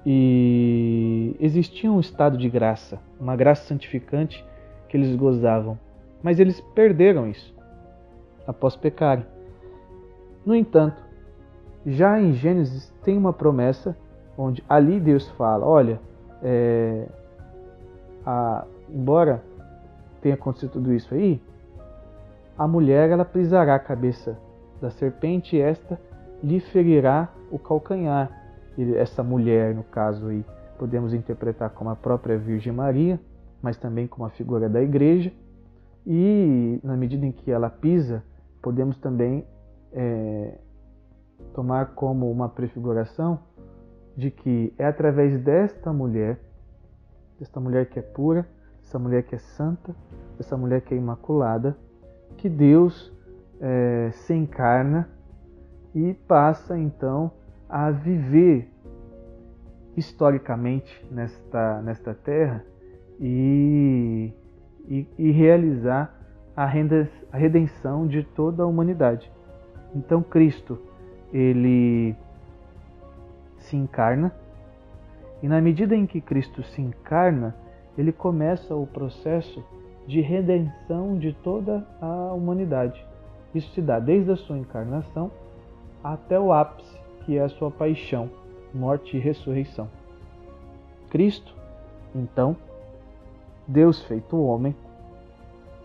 E 0.05 1.35
existia 1.39 1.91
um 1.91 1.99
estado 1.99 2.37
de 2.37 2.49
graça, 2.49 2.99
uma 3.19 3.35
graça 3.35 3.65
santificante 3.65 4.45
que 4.89 4.97
eles 4.97 5.15
gozavam. 5.15 5.79
Mas 6.21 6.39
eles 6.39 6.59
perderam 6.75 7.27
isso 7.27 7.55
após 8.45 8.75
pecarem. 8.75 9.25
No 10.45 10.53
entanto, 10.53 11.01
já 11.85 12.19
em 12.19 12.33
Gênesis 12.33 12.91
tem 13.03 13.17
uma 13.17 13.31
promessa 13.31 13.95
onde 14.37 14.63
ali 14.67 14.99
Deus 14.99 15.29
fala: 15.31 15.65
olha, 15.65 15.99
é, 16.43 17.05
a, 18.25 18.65
embora 18.89 19.41
tenha 20.21 20.35
acontecido 20.35 20.71
tudo 20.71 20.93
isso 20.93 21.13
aí, 21.13 21.41
a 22.57 22.67
mulher 22.67 23.09
ela 23.09 23.23
pisará 23.23 23.75
a 23.75 23.79
cabeça 23.79 24.37
da 24.81 24.89
serpente 24.89 25.55
e 25.55 25.61
esta 25.61 25.99
lhe 26.43 26.59
ferirá 26.59 27.29
o 27.51 27.59
calcanhar. 27.59 28.29
E 28.77 28.95
essa 28.95 29.23
mulher, 29.23 29.75
no 29.75 29.83
caso 29.83 30.27
aí, 30.27 30.43
podemos 30.77 31.13
interpretar 31.13 31.69
como 31.69 31.89
a 31.89 31.95
própria 31.95 32.37
Virgem 32.37 32.71
Maria, 32.71 33.19
mas 33.61 33.77
também 33.77 34.07
como 34.07 34.25
a 34.25 34.29
figura 34.29 34.69
da 34.69 34.81
igreja. 34.81 35.31
E 36.05 36.79
na 36.83 36.95
medida 36.95 37.25
em 37.25 37.31
que 37.31 37.51
ela 37.51 37.69
pisa, 37.69 38.23
podemos 38.61 38.97
também 38.97 39.45
é, 39.91 40.57
tomar 41.53 41.93
como 41.93 42.31
uma 42.31 42.49
prefiguração 42.49 43.39
de 44.15 44.31
que 44.31 44.73
é 44.77 44.85
através 44.85 45.39
desta 45.39 45.93
mulher 45.93 46.39
dessa 47.39 47.59
mulher 47.59 47.87
que 47.87 47.97
é 47.97 48.01
pura, 48.01 48.45
dessa 48.81 48.99
mulher 48.99 49.23
que 49.23 49.33
é 49.33 49.37
santa, 49.37 49.95
dessa 50.37 50.57
mulher 50.57 50.81
que 50.81 50.93
é 50.93 50.97
imaculada, 50.97 51.77
que 52.37 52.49
Deus 52.49 53.11
é, 53.61 54.11
se 54.11 54.33
encarna 54.33 55.09
e 55.95 56.13
passa 56.13 56.77
então 56.77 57.31
a 57.67 57.89
viver 57.89 58.69
historicamente 59.95 61.05
nesta, 61.09 61.81
nesta 61.81 62.13
terra 62.13 62.63
e, 63.19 64.31
e, 64.87 65.07
e 65.17 65.31
realizar 65.31 66.13
a, 66.55 66.65
renda, 66.65 67.09
a 67.31 67.37
redenção 67.37 68.07
de 68.07 68.23
toda 68.23 68.63
a 68.63 68.67
humanidade. 68.67 69.31
Então 69.95 70.21
Cristo, 70.21 70.79
ele 71.33 72.15
se 73.57 73.75
encarna 73.75 74.33
e 75.41 75.47
na 75.47 75.61
medida 75.61 75.95
em 75.95 76.05
que 76.05 76.19
Cristo 76.19 76.63
se 76.63 76.81
encarna, 76.81 77.55
ele 77.97 78.11
começa 78.11 78.75
o 78.75 78.85
processo 78.85 79.63
de 80.05 80.21
redenção 80.21 81.17
de 81.17 81.33
toda 81.33 81.85
a 82.01 82.33
humanidade. 82.33 83.05
Isso 83.53 83.71
se 83.73 83.81
dá 83.81 83.99
desde 83.99 84.31
a 84.31 84.35
sua 84.35 84.57
encarnação 84.57 85.31
até 86.03 86.39
o 86.39 86.51
ápice, 86.51 86.97
que 87.25 87.37
é 87.37 87.41
a 87.41 87.49
sua 87.49 87.71
paixão, 87.71 88.29
morte 88.73 89.15
e 89.15 89.19
ressurreição. 89.19 89.87
Cristo, 91.09 91.55
então, 92.13 92.55
Deus 93.69 94.01
feito 94.05 94.35
homem, 94.35 94.75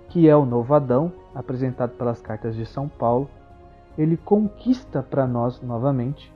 que 0.08 0.26
é 0.26 0.34
o 0.34 0.46
novo 0.46 0.72
Adão, 0.72 1.12
apresentado 1.34 1.90
pelas 1.98 2.18
cartas 2.18 2.56
de 2.56 2.64
São 2.64 2.88
Paulo, 2.88 3.28
ele 3.98 4.16
conquista 4.16 5.02
para 5.02 5.26
nós 5.26 5.60
novamente 5.60 6.32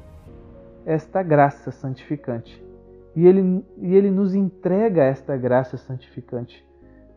esta 0.85 1.23
graça 1.23 1.71
santificante 1.71 2.63
e 3.17 3.27
ele, 3.27 3.65
e 3.79 3.95
ele 3.95 4.11
nos 4.11 4.35
entrega 4.35 5.03
esta 5.03 5.39
graça 5.39 5.79
santificante. 5.79 6.63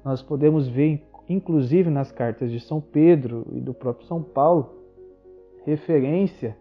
Nós 0.03 0.21
podemos 0.21 0.65
ver, 0.65 1.05
inclusive 1.27 1.89
nas 1.89 2.09
cartas 2.09 2.49
de 2.51 2.61
São 2.61 2.79
Pedro 2.79 3.45
e 3.51 3.59
do 3.59 3.73
próprio 3.73 4.07
São 4.07 4.23
Paulo, 4.23 4.73
referência 5.65 6.55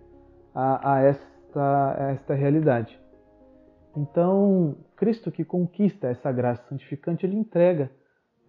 a, 0.52 0.94
a, 0.94 1.02
esta, 1.02 1.96
a 1.96 2.10
esta 2.10 2.34
realidade. 2.34 3.00
Então, 3.96 4.76
Cristo 4.96 5.30
que 5.30 5.44
conquista 5.44 6.08
essa 6.08 6.30
graça 6.30 6.68
santificante, 6.68 7.26
ele 7.26 7.36
entrega 7.36 7.90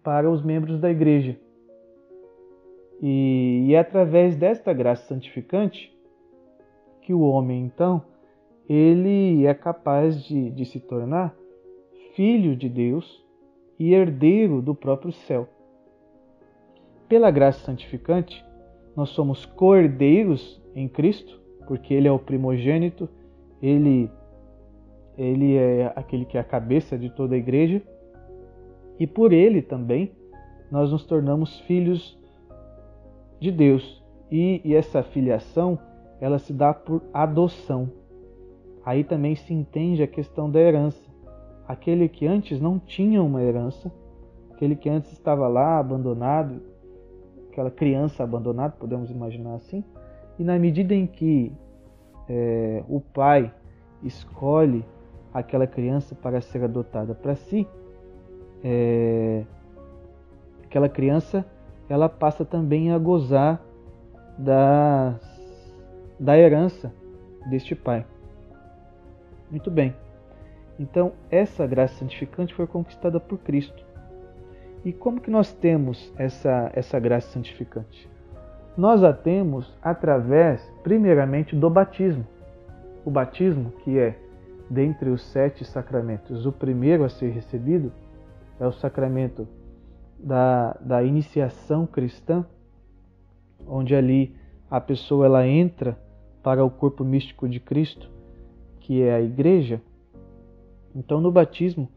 para 0.02 0.30
os 0.30 0.42
membros 0.42 0.80
da 0.80 0.90
igreja. 0.90 1.38
E, 3.00 3.66
e 3.66 3.74
é 3.74 3.78
através 3.78 4.36
desta 4.36 4.72
graça 4.72 5.06
santificante 5.06 5.92
que 7.00 7.12
o 7.12 7.20
homem, 7.20 7.64
então, 7.64 8.04
ele 8.68 9.44
é 9.44 9.54
capaz 9.54 10.22
de, 10.24 10.50
de 10.50 10.64
se 10.64 10.78
tornar 10.78 11.34
filho 12.14 12.54
de 12.54 12.68
Deus 12.68 13.24
e 13.78 13.92
herdeiro 13.92 14.62
do 14.62 14.74
próprio 14.74 15.12
céu. 15.12 15.48
Pela 17.08 17.30
graça 17.30 17.64
santificante, 17.64 18.44
nós 18.96 19.10
somos 19.10 19.44
cordeiros 19.44 20.62
em 20.74 20.88
Cristo, 20.88 21.40
porque 21.66 21.92
Ele 21.92 22.08
é 22.08 22.12
o 22.12 22.18
primogênito, 22.18 23.08
Ele, 23.60 24.10
ele 25.22 25.56
é 25.56 25.92
aquele 25.94 26.24
que 26.24 26.36
é 26.36 26.40
a 26.40 26.44
cabeça 26.44 26.98
de 26.98 27.08
toda 27.08 27.34
a 27.34 27.38
igreja, 27.38 27.80
e 28.98 29.06
por 29.06 29.32
Ele 29.32 29.62
também 29.62 30.12
nós 30.70 30.90
nos 30.90 31.04
tornamos 31.04 31.60
filhos 31.60 32.18
de 33.38 33.52
Deus. 33.52 34.02
E, 34.30 34.60
e 34.64 34.74
essa 34.74 35.02
filiação, 35.02 35.78
ela 36.20 36.38
se 36.38 36.52
dá 36.52 36.74
por 36.74 37.02
adoção. 37.12 37.90
Aí 38.84 39.04
também 39.04 39.36
se 39.36 39.54
entende 39.54 40.02
a 40.02 40.06
questão 40.06 40.50
da 40.50 40.58
herança. 40.58 41.08
Aquele 41.68 42.08
que 42.08 42.26
antes 42.26 42.60
não 42.60 42.78
tinha 42.78 43.22
uma 43.22 43.42
herança, 43.42 43.92
aquele 44.50 44.74
que 44.74 44.88
antes 44.88 45.12
estava 45.12 45.46
lá 45.46 45.78
abandonado, 45.78 46.60
aquela 47.50 47.70
criança 47.70 48.24
abandonada, 48.24 48.74
podemos 48.78 49.10
imaginar 49.10 49.54
assim, 49.54 49.84
e 50.38 50.42
na 50.42 50.58
medida 50.58 50.94
em 50.94 51.06
que 51.06 51.52
é, 52.28 52.82
o 52.88 53.00
pai 53.00 53.52
escolhe 54.02 54.84
aquela 55.32 55.66
criança 55.66 56.14
para 56.14 56.40
ser 56.40 56.64
adotada 56.64 57.14
para 57.14 57.34
si, 57.34 57.66
é, 58.62 59.44
aquela 60.64 60.88
criança 60.88 61.44
ela 61.88 62.08
passa 62.08 62.44
também 62.44 62.92
a 62.92 62.98
gozar 62.98 63.60
da, 64.38 65.14
da 66.18 66.38
herança 66.38 66.92
deste 67.50 67.74
pai. 67.74 68.06
Muito 69.50 69.70
bem. 69.70 69.94
Então, 70.78 71.12
essa 71.30 71.66
graça 71.66 71.96
santificante 71.96 72.54
foi 72.54 72.66
conquistada 72.66 73.20
por 73.20 73.38
Cristo. 73.38 73.84
E 74.84 74.92
como 74.92 75.20
que 75.20 75.30
nós 75.30 75.52
temos 75.52 76.12
essa, 76.16 76.70
essa 76.74 76.98
graça 76.98 77.28
santificante? 77.28 78.08
Nós 78.76 79.04
a 79.04 79.12
temos 79.12 79.72
através, 79.82 80.62
primeiramente, 80.82 81.54
do 81.54 81.68
batismo. 81.68 82.26
O 83.04 83.10
batismo, 83.10 83.70
que 83.84 83.98
é, 83.98 84.18
dentre 84.72 85.10
os 85.10 85.22
sete 85.22 85.64
sacramentos, 85.64 86.46
o 86.46 86.52
primeiro 86.52 87.04
a 87.04 87.08
ser 87.08 87.30
recebido, 87.30 87.92
é 88.58 88.66
o 88.66 88.72
sacramento 88.72 89.46
da, 90.18 90.76
da 90.80 91.02
iniciação 91.02 91.86
cristã, 91.86 92.44
onde 93.66 93.94
ali 93.94 94.34
a 94.70 94.80
pessoa 94.80 95.26
ela 95.26 95.46
entra 95.46 95.98
para 96.42 96.64
o 96.64 96.70
corpo 96.70 97.04
místico 97.04 97.48
de 97.48 97.60
Cristo 97.60 98.10
que 98.82 99.00
é 99.00 99.14
a 99.14 99.20
igreja, 99.20 99.80
então 100.94 101.20
no 101.20 101.30
batismo 101.30 101.88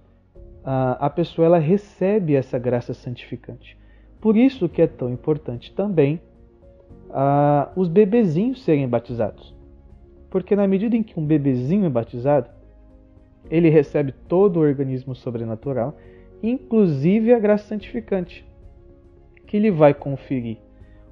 a, 0.64 1.08
a 1.08 1.10
pessoa 1.10 1.46
ela 1.46 1.58
recebe 1.58 2.36
essa 2.36 2.60
graça 2.60 2.94
santificante. 2.94 3.78
Por 4.22 4.38
isso 4.38 4.70
que 4.70 4.82
é 4.82 4.88
tão 4.88 5.10
importante 5.12 5.74
também 5.74 6.22
ah, 7.10 7.72
os 7.76 7.88
bebezinhos 7.88 8.64
serem 8.64 8.88
batizados. 8.88 9.54
Porque 10.30 10.56
na 10.56 10.68
medida 10.68 10.96
em 10.96 11.04
que 11.04 11.20
um 11.20 11.26
bebezinho 11.26 11.86
é 11.86 11.90
batizado, 11.90 12.50
ele 13.50 13.70
recebe 13.70 14.12
todo 14.28 14.58
o 14.58 14.62
organismo 14.62 15.16
sobrenatural, 15.16 15.96
inclusive 16.42 17.34
a 17.34 17.40
graça 17.40 17.68
santificante, 17.68 18.46
que 19.46 19.60
lhe 19.60 19.72
vai 19.72 19.94
conferir 19.94 20.58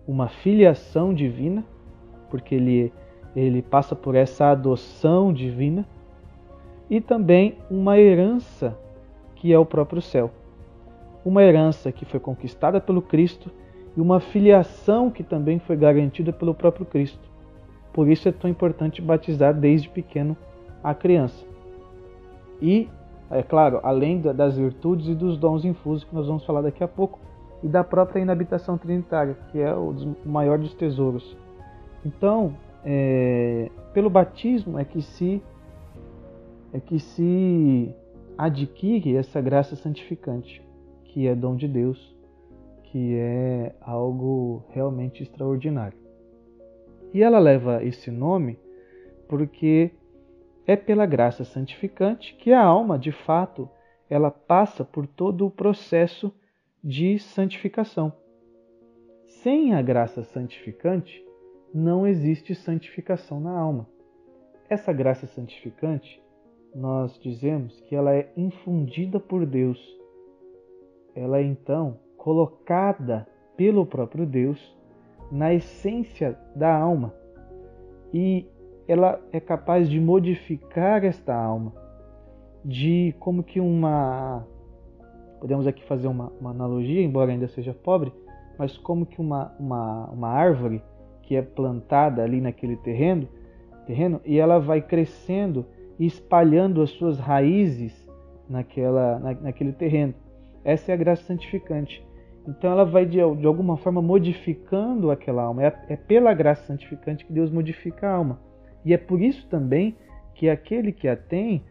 uma 0.07 0.27
filiação 0.27 1.13
divina, 1.13 1.63
porque 2.29 2.55
ele, 2.55 2.91
ele 3.35 3.61
passa 3.61 3.95
por 3.95 4.15
essa 4.15 4.51
adoção 4.51 5.31
divina, 5.31 5.87
e 6.89 6.99
também 6.99 7.57
uma 7.69 7.97
herança 7.97 8.77
que 9.35 9.53
é 9.53 9.57
o 9.57 9.65
próprio 9.65 10.01
céu. 10.01 10.31
Uma 11.25 11.43
herança 11.43 11.91
que 11.91 12.05
foi 12.05 12.19
conquistada 12.19 12.81
pelo 12.81 13.01
Cristo 13.01 13.49
e 13.95 14.01
uma 14.01 14.19
filiação 14.19 15.09
que 15.09 15.23
também 15.23 15.59
foi 15.59 15.77
garantida 15.77 16.33
pelo 16.33 16.53
próprio 16.53 16.85
Cristo. 16.85 17.31
Por 17.93 18.09
isso 18.09 18.27
é 18.27 18.31
tão 18.31 18.49
importante 18.49 19.01
batizar 19.01 19.53
desde 19.53 19.87
pequeno 19.87 20.35
a 20.83 20.93
criança. 20.93 21.52
E, 22.63 22.89
é 23.29 23.43
claro, 23.43 23.81
além 23.83 24.21
das 24.21 24.55
virtudes 24.55 25.09
e 25.09 25.13
dos 25.13 25.37
dons 25.37 25.65
infusos 25.65 26.05
que 26.05 26.15
nós 26.15 26.27
vamos 26.27 26.45
falar 26.45 26.61
daqui 26.61 26.81
a 26.81 26.87
pouco, 26.87 27.19
e 27.61 27.67
da 27.67 27.83
própria 27.83 28.21
inabitação 28.21 28.77
trinitária, 28.77 29.37
que 29.51 29.59
é 29.59 29.73
o 29.73 29.93
maior 30.25 30.57
dos 30.57 30.73
tesouros. 30.73 31.37
Então, 32.05 32.55
é, 32.85 33.69
pelo 33.93 34.09
batismo 34.09 34.79
é 34.79 34.85
que 34.85 35.01
se 35.01 35.41
é 36.73 36.79
que 36.79 36.99
se 36.99 37.93
adquire 38.37 39.15
essa 39.15 39.39
graça 39.39 39.75
santificante, 39.75 40.61
que 41.05 41.27
é 41.27 41.35
dom 41.35 41.55
de 41.55 41.67
Deus, 41.67 42.15
que 42.85 43.15
é 43.15 43.75
algo 43.79 44.63
realmente 44.69 45.21
extraordinário. 45.21 45.97
E 47.13 47.21
ela 47.21 47.39
leva 47.39 47.83
esse 47.83 48.09
nome 48.09 48.57
porque 49.27 49.91
é 50.65 50.75
pela 50.75 51.05
graça 51.05 51.43
santificante 51.43 52.35
que 52.35 52.51
a 52.51 52.63
alma, 52.63 52.97
de 52.97 53.11
fato, 53.11 53.69
ela 54.09 54.31
passa 54.31 54.83
por 54.83 55.07
todo 55.07 55.45
o 55.45 55.51
processo 55.51 56.33
de 56.83 57.19
santificação. 57.19 58.13
Sem 59.25 59.73
a 59.73 59.81
graça 59.81 60.23
santificante, 60.23 61.23
não 61.73 62.05
existe 62.05 62.53
santificação 62.53 63.39
na 63.39 63.57
alma. 63.57 63.87
Essa 64.69 64.93
graça 64.93 65.27
santificante, 65.27 66.21
nós 66.73 67.19
dizemos 67.19 67.79
que 67.81 67.95
ela 67.95 68.15
é 68.15 68.31
infundida 68.37 69.19
por 69.19 69.45
Deus. 69.45 69.79
Ela 71.15 71.39
é 71.39 71.43
então 71.43 71.99
colocada 72.17 73.27
pelo 73.57 73.85
próprio 73.85 74.25
Deus 74.25 74.75
na 75.31 75.53
essência 75.53 76.37
da 76.55 76.73
alma 76.73 77.13
e 78.13 78.47
ela 78.87 79.19
é 79.31 79.39
capaz 79.39 79.89
de 79.89 79.99
modificar 79.99 81.03
esta 81.05 81.35
alma, 81.35 81.73
de 82.63 83.13
como 83.19 83.43
que 83.43 83.59
uma 83.59 84.45
podemos 85.39 85.67
aqui 85.67 85.83
fazer 85.83 86.07
uma, 86.07 86.31
uma 86.39 86.51
analogia, 86.51 87.01
embora 87.01 87.29
ainda 87.29 87.49
seja 87.49 87.73
pobre, 87.73 88.13
mas 88.57 88.77
como 88.77 89.05
que 89.05 89.19
uma, 89.19 89.53
uma, 89.59 90.05
uma 90.05 90.29
árvore 90.29 90.81
que 91.21 91.35
é 91.35 91.41
plantada 91.41 92.23
ali 92.23 92.39
naquele 92.39 92.77
terreno, 92.77 93.27
terreno 93.85 94.21
e 94.23 94.39
ela 94.39 94.57
vai 94.57 94.81
crescendo 94.81 95.65
e 95.99 96.05
espalhando 96.05 96.81
as 96.81 96.91
suas 96.91 97.19
raízes 97.19 98.09
naquela, 98.49 99.19
na, 99.19 99.33
naquele 99.33 99.73
terreno. 99.73 100.13
Essa 100.63 100.91
é 100.91 100.93
a 100.93 100.97
graça 100.97 101.23
santificante. 101.23 102.05
Então 102.47 102.71
ela 102.71 102.85
vai 102.85 103.05
de, 103.05 103.17
de 103.17 103.45
alguma 103.45 103.77
forma 103.77 104.01
modificando 104.01 105.11
aquela 105.11 105.43
alma. 105.43 105.63
É, 105.63 105.73
é 105.89 105.95
pela 105.95 106.33
graça 106.33 106.65
santificante 106.67 107.25
que 107.25 107.33
Deus 107.33 107.51
modifica 107.51 108.07
a 108.07 108.13
alma. 108.13 108.39
E 108.85 108.93
é 108.93 108.97
por 108.97 109.21
isso 109.21 109.47
também 109.47 109.95
que 110.35 110.49
aquele 110.49 110.91
que 110.91 111.07
a 111.07 111.15
tem 111.15 111.63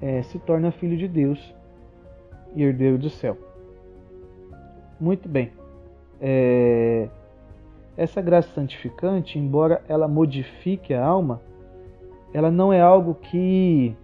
é, 0.00 0.22
se 0.22 0.38
torna 0.38 0.70
filho 0.70 0.96
de 0.96 1.08
Deus 1.08 1.54
e 2.54 2.62
herdeiro 2.62 2.98
do 2.98 3.10
céu. 3.10 3.36
Muito 5.00 5.28
bem. 5.28 5.50
É, 6.20 7.08
essa 7.96 8.20
graça 8.20 8.48
santificante, 8.54 9.38
embora 9.38 9.82
ela 9.88 10.06
modifique 10.06 10.94
a 10.94 11.04
alma, 11.04 11.40
ela 12.32 12.50
não 12.50 12.72
é 12.72 12.80
algo 12.80 13.14
que, 13.14 13.96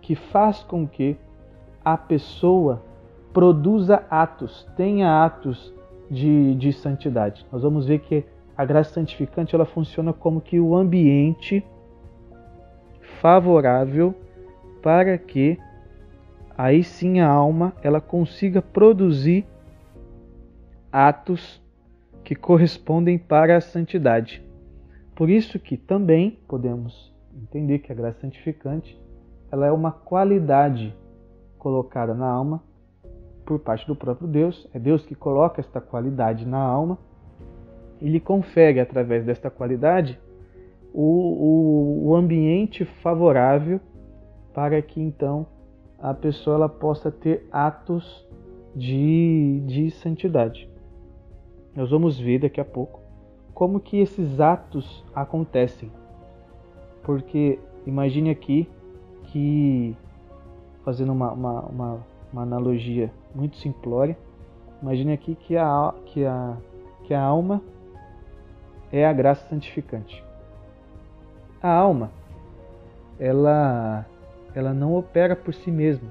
que 0.00 0.14
faz 0.14 0.62
com 0.62 0.86
que 0.86 1.16
a 1.84 1.96
pessoa 1.96 2.82
produza 3.32 4.04
atos, 4.10 4.66
tenha 4.76 5.24
atos 5.24 5.72
de, 6.10 6.54
de 6.56 6.72
santidade. 6.72 7.46
Nós 7.52 7.62
vamos 7.62 7.86
ver 7.86 8.00
que 8.00 8.24
a 8.60 8.64
graça 8.66 8.92
santificante 8.92 9.54
ela 9.54 9.64
funciona 9.64 10.12
como 10.12 10.38
que 10.38 10.60
o 10.60 10.76
ambiente 10.76 11.64
favorável 13.18 14.14
para 14.82 15.16
que 15.16 15.58
aí 16.58 16.84
sim 16.84 17.20
a 17.20 17.26
alma 17.26 17.72
ela 17.82 18.02
consiga 18.02 18.60
produzir 18.60 19.46
atos 20.92 21.58
que 22.22 22.34
correspondem 22.34 23.16
para 23.16 23.56
a 23.56 23.62
santidade. 23.62 24.44
Por 25.14 25.30
isso 25.30 25.58
que 25.58 25.78
também 25.78 26.38
podemos 26.46 27.14
entender 27.34 27.78
que 27.78 27.90
a 27.90 27.94
graça 27.94 28.20
santificante 28.20 29.00
ela 29.50 29.64
é 29.64 29.72
uma 29.72 29.90
qualidade 29.90 30.94
colocada 31.56 32.12
na 32.12 32.28
alma 32.28 32.62
por 33.46 33.58
parte 33.58 33.86
do 33.86 33.96
próprio 33.96 34.28
Deus. 34.28 34.68
É 34.74 34.78
Deus 34.78 35.06
que 35.06 35.14
coloca 35.14 35.62
esta 35.62 35.80
qualidade 35.80 36.44
na 36.44 36.58
alma 36.58 36.98
e 38.00 38.08
lhe 38.08 38.20
confere 38.20 38.80
através 38.80 39.24
desta 39.24 39.50
qualidade 39.50 40.18
o, 40.92 41.02
o, 41.02 42.08
o 42.08 42.16
ambiente 42.16 42.84
favorável 42.84 43.80
para 44.52 44.80
que 44.82 45.00
então 45.00 45.46
a 45.98 46.14
pessoa 46.14 46.56
ela 46.56 46.68
possa 46.68 47.10
ter 47.10 47.46
atos 47.52 48.26
de, 48.74 49.62
de 49.66 49.90
santidade. 49.90 50.68
Nós 51.74 51.90
vamos 51.90 52.18
ver 52.18 52.40
daqui 52.40 52.60
a 52.60 52.64
pouco 52.64 53.00
como 53.54 53.78
que 53.78 53.98
esses 53.98 54.40
atos 54.40 55.04
acontecem. 55.14 55.90
Porque 57.02 57.58
imagine 57.86 58.30
aqui 58.30 58.68
que, 59.24 59.94
fazendo 60.84 61.12
uma, 61.12 61.32
uma, 61.32 61.60
uma, 61.66 62.06
uma 62.32 62.42
analogia 62.42 63.12
muito 63.34 63.56
simplória, 63.58 64.16
imagine 64.82 65.12
aqui 65.12 65.34
que 65.34 65.56
a, 65.56 65.94
que, 66.06 66.24
a, 66.24 66.56
que 67.04 67.14
a 67.14 67.22
alma 67.22 67.62
é 68.92 69.06
a 69.06 69.12
graça 69.12 69.48
santificante. 69.48 70.22
A 71.62 71.70
alma, 71.70 72.10
ela, 73.18 74.06
ela 74.54 74.72
não 74.72 74.94
opera 74.94 75.36
por 75.36 75.54
si 75.54 75.70
mesma. 75.70 76.10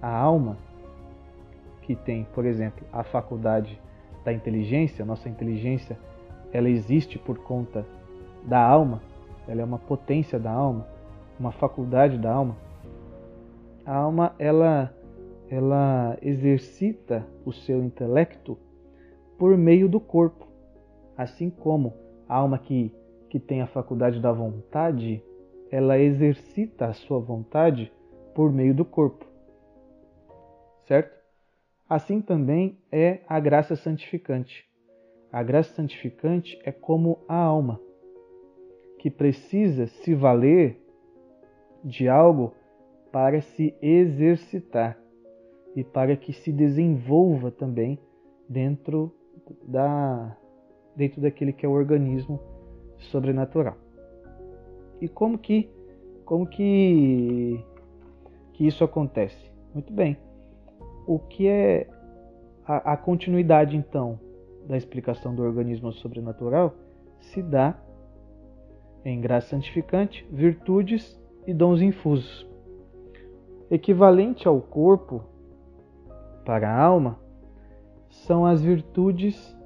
A 0.00 0.14
alma, 0.14 0.56
que 1.82 1.96
tem, 1.96 2.24
por 2.34 2.44
exemplo, 2.44 2.86
a 2.92 3.02
faculdade 3.02 3.80
da 4.24 4.32
inteligência, 4.32 5.04
nossa 5.04 5.28
inteligência, 5.28 5.98
ela 6.52 6.68
existe 6.68 7.18
por 7.18 7.38
conta 7.38 7.84
da 8.44 8.60
alma, 8.60 9.02
ela 9.46 9.62
é 9.62 9.64
uma 9.64 9.78
potência 9.78 10.38
da 10.38 10.50
alma, 10.50 10.86
uma 11.38 11.52
faculdade 11.52 12.18
da 12.18 12.32
alma. 12.32 12.56
A 13.84 13.94
alma, 13.94 14.34
ela, 14.38 14.94
ela 15.50 16.18
exercita 16.20 17.26
o 17.44 17.52
seu 17.52 17.82
intelecto 17.82 18.58
por 19.38 19.56
meio 19.56 19.88
do 19.88 20.00
corpo, 20.00 20.47
assim 21.18 21.50
como 21.50 21.94
a 22.28 22.36
alma 22.36 22.56
que, 22.60 22.94
que 23.28 23.40
tem 23.40 23.60
a 23.60 23.66
faculdade 23.66 24.20
da 24.20 24.30
vontade, 24.30 25.20
ela 25.68 25.98
exercita 25.98 26.86
a 26.86 26.92
sua 26.92 27.18
vontade 27.18 27.92
por 28.36 28.52
meio 28.52 28.72
do 28.72 28.84
corpo. 28.84 29.26
Certo? 30.86 31.18
Assim 31.90 32.20
também 32.20 32.78
é 32.92 33.20
a 33.28 33.40
graça 33.40 33.74
santificante. 33.74 34.64
A 35.32 35.42
graça 35.42 35.74
santificante 35.74 36.56
é 36.64 36.70
como 36.70 37.18
a 37.26 37.36
alma, 37.36 37.80
que 39.00 39.10
precisa 39.10 39.88
se 39.88 40.14
valer 40.14 40.80
de 41.84 42.08
algo 42.08 42.54
para 43.10 43.40
se 43.40 43.74
exercitar 43.82 44.98
e 45.74 45.82
para 45.82 46.16
que 46.16 46.32
se 46.32 46.52
desenvolva 46.52 47.50
também 47.50 47.98
dentro 48.48 49.12
da 49.66 50.36
dentro 50.98 51.20
daquele 51.20 51.52
que 51.52 51.64
é 51.64 51.68
o 51.68 51.72
organismo 51.72 52.40
sobrenatural. 52.98 53.76
E 55.00 55.08
como 55.08 55.38
que 55.38 55.70
como 56.24 56.44
que 56.44 57.64
que 58.52 58.66
isso 58.66 58.82
acontece? 58.82 59.50
Muito 59.72 59.92
bem 59.92 60.18
o 61.06 61.18
que 61.18 61.46
é 61.46 61.88
a, 62.66 62.92
a 62.92 62.96
continuidade 62.96 63.76
então 63.76 64.20
da 64.66 64.76
explicação 64.76 65.34
do 65.34 65.42
organismo 65.42 65.92
sobrenatural 65.92 66.74
se 67.20 67.40
dá 67.42 67.78
em 69.04 69.20
graça 69.20 69.50
santificante, 69.50 70.26
virtudes 70.30 71.18
e 71.46 71.54
dons 71.54 71.80
infusos. 71.80 72.46
Equivalente 73.70 74.46
ao 74.46 74.60
corpo 74.60 75.22
para 76.44 76.68
a 76.68 76.82
alma 76.82 77.18
são 78.10 78.44
as 78.44 78.60
virtudes 78.60 79.56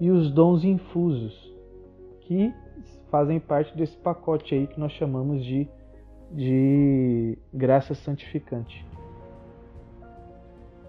e 0.00 0.10
os 0.10 0.30
dons 0.30 0.64
infusos, 0.64 1.54
que 2.20 2.52
fazem 3.10 3.40
parte 3.40 3.76
desse 3.76 3.96
pacote 3.96 4.54
aí 4.54 4.66
que 4.66 4.78
nós 4.78 4.92
chamamos 4.92 5.44
de, 5.44 5.68
de 6.32 7.38
graça 7.52 7.94
santificante. 7.94 8.84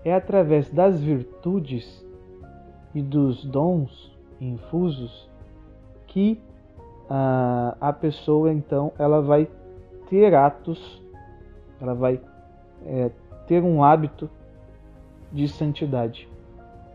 É 0.03 0.13
através 0.13 0.69
das 0.71 0.99
virtudes 1.01 2.05
e 2.93 3.01
dos 3.01 3.45
dons 3.45 4.15
infusos 4.39 5.29
que 6.07 6.39
a, 7.09 7.77
a 7.79 7.93
pessoa 7.93 8.51
então 8.51 8.91
ela 8.97 9.21
vai 9.21 9.47
ter 10.09 10.33
atos, 10.33 11.01
ela 11.81 11.93
vai 11.93 12.19
é, 12.85 13.11
ter 13.45 13.63
um 13.63 13.83
hábito 13.83 14.29
de 15.31 15.47
santidade. 15.47 16.27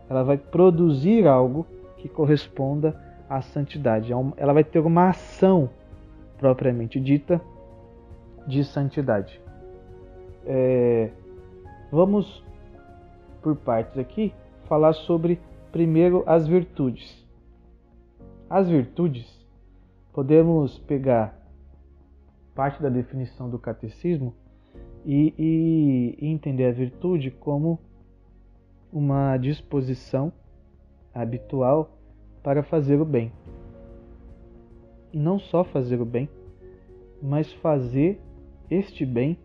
Ela 0.09 0.23
vai 0.23 0.37
produzir 0.37 1.27
algo 1.27 1.65
que 2.03 2.09
corresponda 2.09 2.93
à 3.29 3.41
santidade. 3.41 4.11
É 4.11 4.15
ela 4.35 4.51
vai 4.51 4.63
ter 4.63 4.79
uma 4.79 5.09
ação 5.09 5.69
propriamente 6.37 6.99
dita 6.99 7.41
de 8.45 8.61
santidade. 8.65 9.39
É, 10.45 11.11
vamos 11.89 12.43
por 13.41 13.55
partes 13.55 13.97
aqui 13.97 14.33
falar 14.67 14.91
sobre 14.91 15.39
primeiro 15.71 16.25
as 16.27 16.45
virtudes. 16.45 17.25
As 18.49 18.67
virtudes, 18.67 19.25
podemos 20.11 20.77
pegar 20.79 21.41
parte 22.53 22.83
da 22.83 22.89
definição 22.89 23.49
do 23.49 23.57
catecismo 23.57 24.35
e, 25.05 25.33
e, 25.39 26.17
e 26.19 26.27
entender 26.27 26.65
a 26.65 26.71
virtude 26.73 27.31
como 27.31 27.79
uma 28.91 29.37
disposição 29.37 30.33
habitual 31.13 31.91
para 32.41 32.63
fazer 32.63 32.99
o 32.99 33.05
bem. 33.05 33.31
E 35.11 35.19
não 35.19 35.39
só 35.39 35.63
fazer 35.63 36.01
o 36.01 36.05
bem, 36.05 36.27
mas 37.21 37.51
fazer 37.53 38.19
este 38.69 39.05
bem 39.05 39.37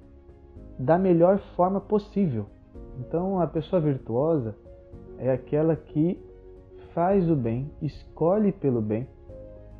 da 0.78 0.98
melhor 0.98 1.38
forma 1.54 1.80
possível. 1.80 2.46
Então, 2.98 3.40
a 3.40 3.46
pessoa 3.46 3.80
virtuosa 3.80 4.56
é 5.18 5.30
aquela 5.30 5.76
que 5.76 6.18
faz 6.94 7.30
o 7.30 7.36
bem, 7.36 7.70
escolhe 7.82 8.50
pelo 8.50 8.80
bem, 8.80 9.06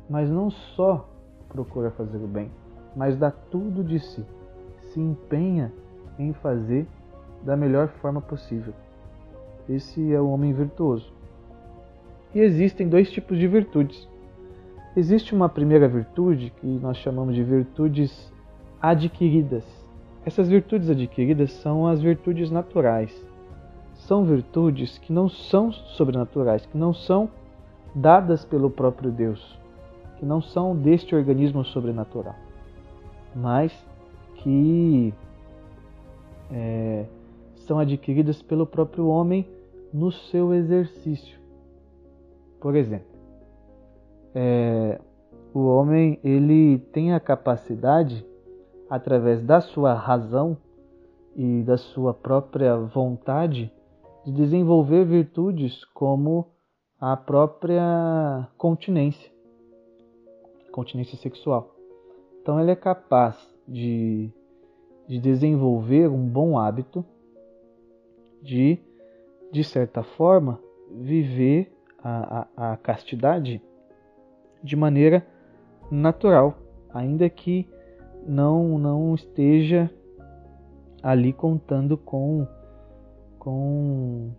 mas 0.09 0.29
não 0.29 0.49
só 0.49 1.09
procura 1.49 1.91
fazer 1.91 2.17
o 2.17 2.27
bem, 2.27 2.51
mas 2.95 3.17
dá 3.17 3.31
tudo 3.31 3.83
de 3.83 3.99
si, 3.99 4.25
se 4.89 4.99
empenha 4.99 5.71
em 6.17 6.33
fazer 6.33 6.87
da 7.43 7.55
melhor 7.55 7.87
forma 8.01 8.21
possível. 8.21 8.73
Esse 9.67 10.13
é 10.13 10.19
o 10.19 10.29
homem 10.29 10.53
virtuoso. 10.53 11.18
E 12.33 12.39
existem 12.39 12.87
dois 12.87 13.11
tipos 13.11 13.37
de 13.37 13.47
virtudes. 13.47 14.07
Existe 14.95 15.33
uma 15.33 15.49
primeira 15.49 15.87
virtude 15.87 16.53
que 16.59 16.67
nós 16.67 16.97
chamamos 16.97 17.35
de 17.35 17.43
virtudes 17.43 18.31
adquiridas. 18.81 19.63
Essas 20.25 20.47
virtudes 20.47 20.89
adquiridas 20.89 21.51
são 21.53 21.87
as 21.87 22.01
virtudes 22.01 22.51
naturais. 22.51 23.13
São 23.93 24.23
virtudes 24.23 24.97
que 24.97 25.11
não 25.11 25.27
são 25.27 25.71
sobrenaturais, 25.71 26.65
que 26.65 26.77
não 26.77 26.93
são 26.93 27.29
dadas 27.93 28.45
pelo 28.45 28.69
próprio 28.69 29.11
Deus, 29.11 29.59
que 30.17 30.25
não 30.25 30.41
são 30.41 30.75
deste 30.75 31.15
organismo 31.15 31.63
sobrenatural, 31.65 32.35
mas 33.35 33.73
que 34.35 35.13
é, 36.51 37.05
são 37.55 37.79
adquiridas 37.79 38.41
pelo 38.41 38.65
próprio 38.65 39.07
homem 39.07 39.47
no 39.93 40.11
seu 40.11 40.53
exercício. 40.53 41.38
Por 42.59 42.75
exemplo, 42.75 43.07
é, 44.35 44.99
o 45.53 45.61
homem 45.65 46.19
ele 46.23 46.79
tem 46.91 47.13
a 47.13 47.19
capacidade, 47.19 48.25
através 48.89 49.43
da 49.43 49.61
sua 49.61 49.93
razão 49.93 50.57
e 51.35 51.63
da 51.63 51.77
sua 51.77 52.13
própria 52.13 52.77
vontade, 52.77 53.71
de 54.25 54.31
desenvolver 54.31 55.05
virtudes 55.05 55.85
como 55.85 56.47
a 56.99 57.15
própria 57.15 58.47
continência, 58.57 59.31
continência 60.71 61.17
sexual. 61.17 61.73
Então 62.41 62.59
ele 62.59 62.71
é 62.71 62.75
capaz 62.75 63.37
de, 63.67 64.29
de 65.07 65.19
desenvolver 65.19 66.09
um 66.09 66.27
bom 66.27 66.57
hábito 66.57 67.05
de 68.41 68.79
de 69.51 69.63
certa 69.63 70.03
forma, 70.03 70.59
viver 70.91 71.71
a, 72.03 72.47
a, 72.55 72.73
a 72.73 72.77
castidade 72.77 73.61
de 74.63 74.75
maneira 74.75 75.25
natural, 75.91 76.57
ainda 76.93 77.29
que 77.29 77.67
não, 78.27 78.77
não 78.77 79.15
esteja 79.15 79.89
ali 81.01 81.31
contando 81.31 81.97
com, 81.97 82.45
com, 83.37 84.31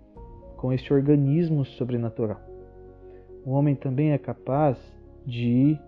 com 0.56 0.72
este 0.72 0.92
organismo 0.92 1.64
sobrenatural. 1.64 2.40
O 3.44 3.52
homem 3.52 3.74
também 3.74 4.12
é 4.12 4.18
capaz 4.18 4.76
de. 5.24 5.78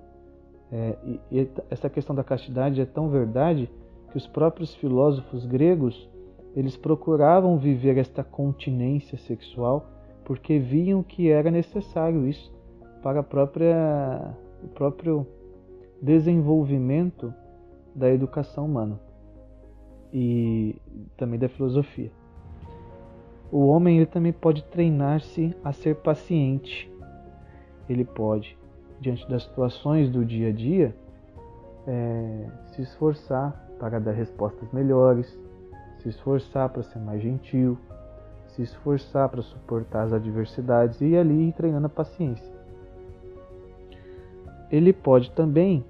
É, 0.70 0.96
e 1.30 1.50
essa 1.70 1.90
questão 1.90 2.16
da 2.16 2.24
castidade 2.24 2.80
é 2.80 2.86
tão 2.86 3.10
verdade 3.10 3.70
que 4.10 4.16
os 4.16 4.26
próprios 4.26 4.74
filósofos 4.76 5.44
gregos 5.44 6.10
eles 6.54 6.76
procuravam 6.76 7.58
viver 7.58 7.98
esta 7.98 8.24
continência 8.24 9.18
sexual 9.18 9.91
porque 10.24 10.58
viam 10.58 11.02
que 11.02 11.30
era 11.30 11.50
necessário 11.50 12.26
isso 12.26 12.52
para 13.02 13.20
a 13.20 13.22
própria, 13.22 14.34
o 14.62 14.68
próprio 14.68 15.26
desenvolvimento 16.00 17.32
da 17.94 18.10
educação 18.10 18.66
humana 18.66 18.98
e 20.12 20.76
também 21.16 21.38
da 21.38 21.48
filosofia. 21.48 22.10
O 23.50 23.66
homem 23.66 23.98
ele 23.98 24.06
também 24.06 24.32
pode 24.32 24.64
treinar-se 24.64 25.54
a 25.62 25.72
ser 25.72 25.96
paciente. 25.96 26.90
Ele 27.88 28.04
pode, 28.04 28.56
diante 29.00 29.28
das 29.28 29.42
situações 29.42 30.08
do 30.08 30.24
dia 30.24 30.48
a 30.48 30.52
dia, 30.52 30.96
é, 31.86 32.46
se 32.68 32.82
esforçar 32.82 33.68
para 33.78 33.98
dar 33.98 34.12
respostas 34.12 34.72
melhores, 34.72 35.38
se 35.98 36.08
esforçar 36.08 36.68
para 36.70 36.82
ser 36.82 36.98
mais 36.98 37.22
gentil, 37.22 37.76
se 38.54 38.62
esforçar 38.62 39.28
para 39.28 39.42
suportar 39.42 40.04
as 40.04 40.12
adversidades 40.12 41.00
e 41.00 41.16
ali 41.16 41.48
ir 41.48 41.52
treinando 41.52 41.86
a 41.86 41.90
paciência. 41.90 42.52
Ele 44.70 44.92
pode 44.92 45.30
também 45.32 45.84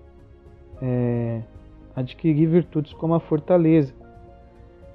é, 0.80 1.42
adquirir 1.94 2.48
virtudes 2.48 2.92
como 2.92 3.14
a 3.14 3.20
fortaleza 3.20 3.92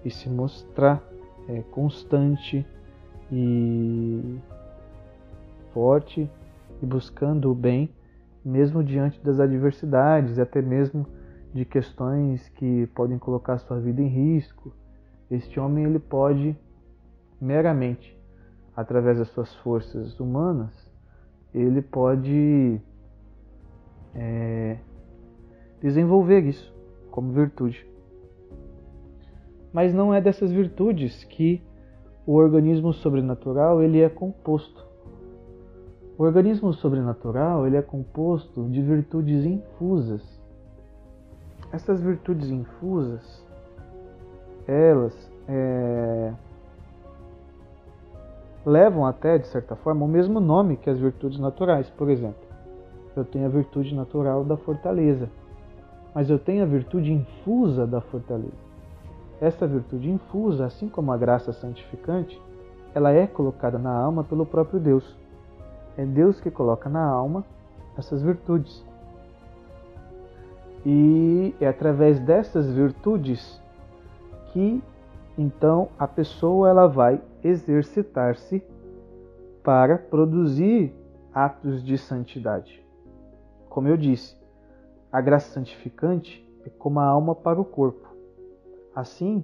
e 0.04 0.12
se 0.12 0.30
mostrar 0.30 1.02
é, 1.48 1.62
constante 1.72 2.66
e 3.32 4.40
forte 5.74 6.30
e 6.82 6.86
buscando 6.86 7.52
o 7.52 7.56
bem, 7.56 7.90
mesmo 8.44 8.84
diante 8.84 9.20
das 9.22 9.40
adversidades 9.40 10.38
e 10.38 10.42
até 10.42 10.62
mesmo 10.62 11.06
de 11.54 11.66
questões 11.66 12.48
que 12.50 12.88
podem 12.88 13.18
colocar 13.18 13.58
sua 13.58 13.80
vida 13.80 14.02
em 14.02 14.08
risco 14.08 14.74
este 15.30 15.60
homem 15.60 15.84
ele 15.84 16.00
pode 16.00 16.56
meramente 17.40 18.18
através 18.76 19.18
das 19.18 19.30
suas 19.30 19.54
forças 19.58 20.20
humanas 20.20 20.72
ele 21.54 21.82
pode 21.82 22.80
é, 24.14 24.78
desenvolver 25.82 26.44
isso 26.44 26.74
como 27.10 27.32
virtude. 27.32 27.86
Mas 29.74 29.94
não 29.94 30.14
é 30.14 30.22
dessas 30.22 30.52
virtudes 30.52 31.24
que 31.24 31.62
o 32.26 32.34
organismo 32.34 32.94
sobrenatural 32.94 33.82
ele 33.82 34.02
é 34.02 34.10
composto. 34.10 34.86
O 36.18 36.24
organismo 36.24 36.74
sobrenatural 36.74 37.66
ele 37.66 37.78
é 37.78 37.82
composto 37.82 38.68
de 38.70 38.82
virtudes 38.82 39.46
infusas. 39.46 40.22
Essas 41.72 42.02
virtudes 42.02 42.50
infusas 42.50 43.46
elas 44.68 45.32
é, 45.48 46.34
levam 48.68 49.06
até, 49.06 49.38
de 49.38 49.48
certa 49.48 49.78
forma, 49.78 50.04
o 50.04 50.08
mesmo 50.10 50.42
nome 50.42 50.76
que 50.76 50.90
as 50.90 51.00
virtudes 51.00 51.40
naturais. 51.40 51.90
Por 51.92 52.10
exemplo, 52.10 52.46
eu 53.16 53.24
tenho 53.24 53.46
a 53.46 53.50
virtude 53.50 53.96
natural 53.96 54.44
da 54.44 54.58
fortaleza, 54.58 55.30
mas 56.14 56.30
eu 56.30 56.38
tenho 56.38 56.64
a 56.64 56.66
virtude 56.66 57.14
infusa 57.14 57.88
da 57.88 58.02
fortaleza. 58.02 58.68
Essa 59.40 59.66
virtude 59.66 60.10
infusa, 60.10 60.66
assim 60.66 60.90
como 60.90 61.14
a 61.14 61.18
graça 61.18 61.54
santificante, 61.54 62.40
ela 62.94 63.12
é 63.12 63.26
colocada 63.26 63.78
na 63.78 63.92
alma 63.92 64.24
pelo 64.24 64.46
próprio 64.46 64.80
Deus. 64.80 65.16
É 65.96 66.06
Deus 66.06 66.42
que 66.42 66.52
coloca 66.52 66.90
na 66.90 67.06
alma 67.06 67.46
essas 67.98 68.22
virtudes. 68.22 68.84
E 70.86 71.56
é 71.62 71.68
através 71.68 72.20
dessas 72.20 72.70
virtudes 72.70 73.62
que 74.52 74.82
então 75.38 75.90
a 76.00 76.08
pessoa 76.08 76.70
ela 76.70 76.88
vai 76.88 77.22
exercitar-se 77.44 78.64
para 79.64 79.98
produzir 79.98 80.94
atos 81.34 81.84
de 81.84 81.98
santidade. 81.98 82.84
Como 83.70 83.88
eu 83.88 83.96
disse, 83.96 84.36
a 85.12 85.22
graça 85.22 85.54
santificante 85.54 86.44
é 86.66 86.70
como 86.70 87.00
a 87.00 87.06
alma 87.06 87.36
para 87.36 87.62
o 87.62 87.66
corpo. 87.66 88.08
Assim, 88.96 89.44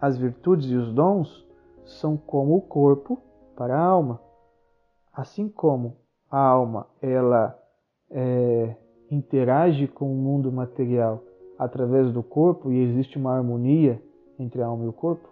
as 0.00 0.16
virtudes 0.16 0.70
e 0.70 0.74
os 0.74 0.92
dons 0.92 1.46
são 1.84 2.16
como 2.16 2.56
o 2.56 2.62
corpo 2.62 3.20
para 3.54 3.76
a 3.76 3.84
alma. 3.84 4.20
Assim 5.12 5.48
como 5.48 5.96
a 6.30 6.38
alma 6.38 6.86
ela 7.02 7.58
é, 8.10 8.74
interage 9.10 9.86
com 9.86 10.10
o 10.10 10.16
mundo 10.16 10.50
material 10.50 11.22
através 11.58 12.12
do 12.12 12.22
corpo 12.22 12.70
e 12.70 12.82
existe 12.82 13.18
uma 13.18 13.36
harmonia 13.36 14.00
entre 14.38 14.62
a 14.62 14.66
alma 14.66 14.84
e 14.84 14.88
o 14.88 14.92
corpo, 14.92 15.28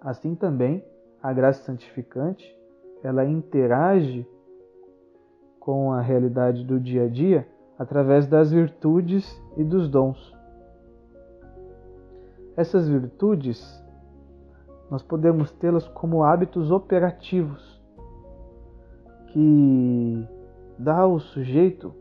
assim 0.00 0.34
também 0.34 0.84
a 1.22 1.32
graça 1.32 1.62
santificante 1.64 2.56
ela 3.02 3.24
interage 3.24 4.26
com 5.60 5.92
a 5.92 6.00
realidade 6.00 6.64
do 6.64 6.80
dia 6.80 7.04
a 7.04 7.08
dia 7.08 7.46
através 7.78 8.26
das 8.26 8.50
virtudes 8.50 9.40
e 9.56 9.62
dos 9.62 9.88
dons. 9.88 10.34
Essas 12.56 12.88
virtudes 12.88 13.84
nós 14.90 15.02
podemos 15.02 15.52
tê-las 15.52 15.86
como 15.86 16.24
hábitos 16.24 16.70
operativos 16.70 17.78
que 19.28 20.26
dá 20.78 21.00
ao 21.00 21.20
sujeito 21.20 21.94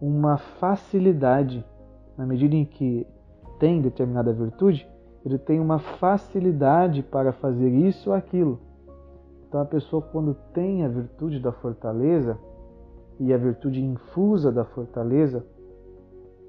uma 0.00 0.36
facilidade 0.36 1.64
na 2.18 2.26
medida 2.26 2.56
em 2.56 2.64
que 2.64 3.06
tem 3.62 3.80
determinada 3.80 4.32
virtude, 4.32 4.84
ele 5.24 5.38
tem 5.38 5.60
uma 5.60 5.78
facilidade 5.78 7.00
para 7.00 7.32
fazer 7.32 7.68
isso 7.68 8.10
ou 8.10 8.16
aquilo. 8.16 8.58
Então 9.46 9.60
a 9.60 9.64
pessoa 9.64 10.02
quando 10.02 10.34
tem 10.52 10.84
a 10.84 10.88
virtude 10.88 11.38
da 11.38 11.52
fortaleza 11.52 12.36
e 13.20 13.32
a 13.32 13.38
virtude 13.38 13.80
infusa 13.80 14.50
da 14.50 14.64
fortaleza, 14.64 15.46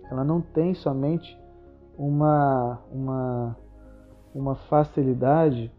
ela 0.09 0.23
não 0.23 0.41
tem 0.41 0.73
somente 0.73 1.39
uma 1.95 2.79
uma 2.91 3.55
uma 4.33 4.55
facilidade 4.55 5.71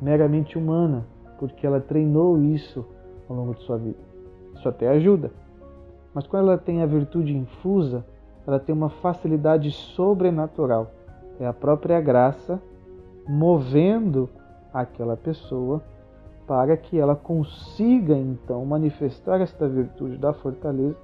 meramente 0.00 0.56
humana, 0.56 1.04
porque 1.38 1.66
ela 1.66 1.82
treinou 1.82 2.38
isso 2.38 2.82
ao 3.28 3.36
longo 3.36 3.54
de 3.54 3.62
sua 3.64 3.76
vida. 3.76 4.00
Isso 4.54 4.66
até 4.66 4.88
ajuda. 4.88 5.30
Mas 6.14 6.26
quando 6.26 6.48
ela 6.48 6.56
tem 6.56 6.80
a 6.80 6.86
virtude 6.86 7.36
infusa, 7.36 8.06
ela 8.46 8.58
tem 8.58 8.74
uma 8.74 8.90
facilidade 8.90 9.70
sobrenatural. 9.70 10.90
É 11.38 11.46
a 11.46 11.52
própria 11.52 12.00
graça 12.00 12.60
movendo 13.28 14.28
aquela 14.72 15.16
pessoa 15.16 15.82
para 16.46 16.76
que 16.76 16.98
ela 16.98 17.14
consiga 17.14 18.16
então 18.16 18.64
manifestar 18.66 19.40
esta 19.40 19.68
virtude 19.68 20.16
da 20.16 20.32
fortaleza 20.32 20.96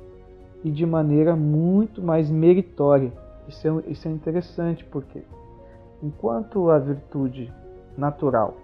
e 0.64 0.70
de 0.70 0.84
maneira 0.84 1.36
muito 1.36 2.02
mais 2.02 2.30
meritória. 2.30 3.12
Isso 3.46 3.66
é, 3.66 3.90
isso 3.90 4.08
é 4.08 4.10
interessante 4.10 4.84
porque 4.84 5.22
enquanto 6.02 6.70
a 6.70 6.78
virtude 6.78 7.52
natural, 7.96 8.54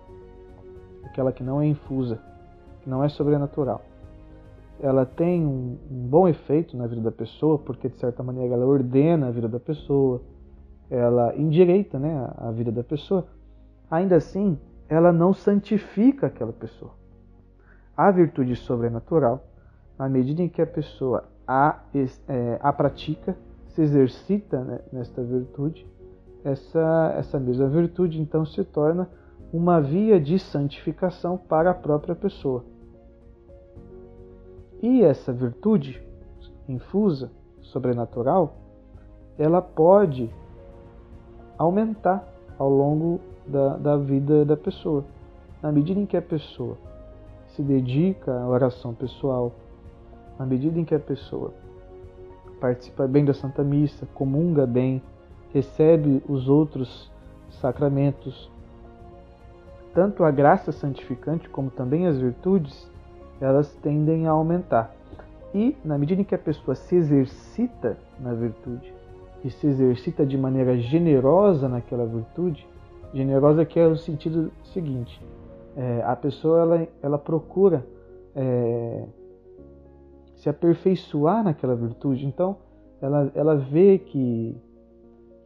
aquela 1.05 1.33
que 1.33 1.43
não 1.43 1.61
é 1.61 1.67
infusa, 1.67 2.19
que 2.83 2.91
não 2.91 3.03
é 3.03 3.09
sobrenatural, 3.09 3.83
ela 4.81 5.07
tem 5.07 5.45
um, 5.45 5.79
um, 5.91 6.09
bom 6.09 6.29
efeito 6.29 6.77
na 6.77 6.87
vida 6.87 7.01
da 7.01 7.13
pessoa, 7.13 7.59
porque 7.59 7.89
de 7.89 7.97
certa 7.99 8.23
maneira 8.23 8.55
ela 8.55 8.67
ordena 8.67 9.29
a 9.29 9.31
vida 9.31 9.49
da 9.49 9.61
pessoa, 9.61 10.21
ela 10.91 11.35
endireita 11.37 11.99
né, 11.99 12.31
a 12.37 12.51
vida 12.51 12.71
da 12.71 12.83
pessoa, 12.83 13.27
ainda 13.91 14.17
assim 14.17 14.59
ela 14.89 15.13
não 15.13 15.33
santifica 15.33 16.27
aquela 16.27 16.53
pessoa. 16.53 16.93
A 17.97 18.11
virtude 18.11 18.57
sobrenatural, 18.57 19.45
na 19.99 20.09
medida 20.09 20.43
em 20.43 20.49
que 20.49 20.61
a 20.61 20.67
pessoa 20.67 21.25
a, 21.47 21.81
é, 22.29 22.59
a 22.61 22.73
pratica, 22.73 23.37
se 23.69 23.83
exercita 23.83 24.61
né, 24.63 24.81
nesta 24.93 25.23
virtude, 25.23 25.87
essa, 26.45 27.15
essa 27.17 27.41
mesma 27.41 27.69
virtude 27.69 28.21
então 28.21 28.45
se 28.45 28.63
torna 28.65 29.09
uma 29.53 29.81
via 29.81 30.21
de 30.21 30.39
santificação 30.39 31.39
para 31.39 31.71
a 31.71 31.75
própria 31.75 32.15
pessoa. 32.15 32.65
E 34.87 35.03
essa 35.03 35.33
virtude 35.33 36.07
infusa, 36.69 37.33
sobrenatural, 37.63 38.55
ela 39.39 39.63
pode 39.63 40.29
aumentar 41.57 42.23
ao 42.59 42.69
longo 42.69 43.19
da, 43.47 43.79
da 43.79 43.97
vida 43.97 44.45
da 44.45 44.59
pessoa. 44.59 45.03
Na 45.63 45.73
medida 45.73 45.99
em 45.99 46.05
que 46.05 46.19
a 46.19 46.21
pessoa 46.21 46.77
se 47.47 47.63
dedica 47.63 48.39
à 48.39 48.47
oração 48.47 48.93
pessoal, 48.93 49.53
na 50.39 50.45
medida 50.45 50.79
em 50.79 50.85
que 50.85 50.95
a 50.95 51.01
pessoa 51.01 51.55
participa 52.61 53.09
bem 53.09 53.25
da 53.25 53.33
Santa 53.33 53.65
Missa, 53.65 54.07
comunga 54.13 54.67
bem, 54.67 55.01
recebe 55.51 56.23
os 56.29 56.47
outros 56.47 57.11
sacramentos, 57.49 58.51
tanto 59.95 60.25
a 60.25 60.31
graça 60.31 60.73
santificante 60.73 61.49
como 61.49 61.71
também 61.71 62.07
as 62.07 62.19
virtudes, 62.19 62.93
elas 63.41 63.73
tendem 63.77 64.27
a 64.27 64.31
aumentar. 64.31 64.95
E 65.55 65.77
na 65.85 65.97
medida 65.97 66.21
em 66.21 66.25
que 66.25 66.35
a 66.35 66.39
pessoa 66.39 66.75
se 66.75 66.97
exercita 66.97 67.97
na 68.19 68.33
virtude 68.35 68.93
e 69.45 69.51
se 69.51 69.67
exercita 69.67 70.25
de 70.27 70.37
maneira 70.37 70.77
generosa 70.79 71.69
naquela 71.69 72.07
virtude, 72.07 72.67
generosa 73.13 73.65
que 73.65 73.79
é 73.79 73.87
o 73.87 73.97
sentido 73.97 74.51
seguinte: 74.65 75.21
é, 75.77 76.03
a 76.03 76.17
pessoa 76.17 76.61
ela, 76.61 76.89
ela 77.03 77.19
procura 77.19 77.87
é, 78.35 79.05
se 80.37 80.49
aperfeiçoar 80.49 81.45
naquela 81.45 81.77
virtude. 81.77 82.27
Então 82.27 82.57
ela, 83.01 83.31
ela 83.35 83.57
vê 83.57 83.99
que, 83.99 84.57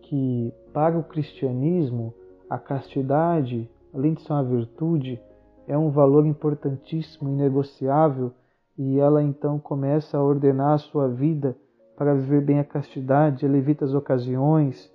que 0.02 0.52
para 0.72 0.98
o 0.98 1.02
cristianismo 1.02 2.14
a 2.48 2.58
castidade, 2.58 3.68
além 3.92 4.14
de 4.14 4.22
ser 4.22 4.32
uma 4.32 4.44
virtude, 4.44 5.20
é 5.68 5.76
um 5.76 5.90
valor 5.90 6.26
importantíssimo, 6.26 7.28
inegociável, 7.28 8.32
e 8.76 8.98
ela 8.98 9.22
então 9.22 9.58
começa 9.58 10.16
a 10.16 10.22
ordenar 10.22 10.72
a 10.72 10.78
sua 10.78 11.06
vida 11.06 11.54
para 11.94 12.14
viver 12.14 12.40
bem 12.40 12.58
a 12.58 12.64
castidade, 12.64 13.44
ela 13.44 13.58
evita 13.58 13.84
as 13.84 13.92
ocasiões, 13.92 14.90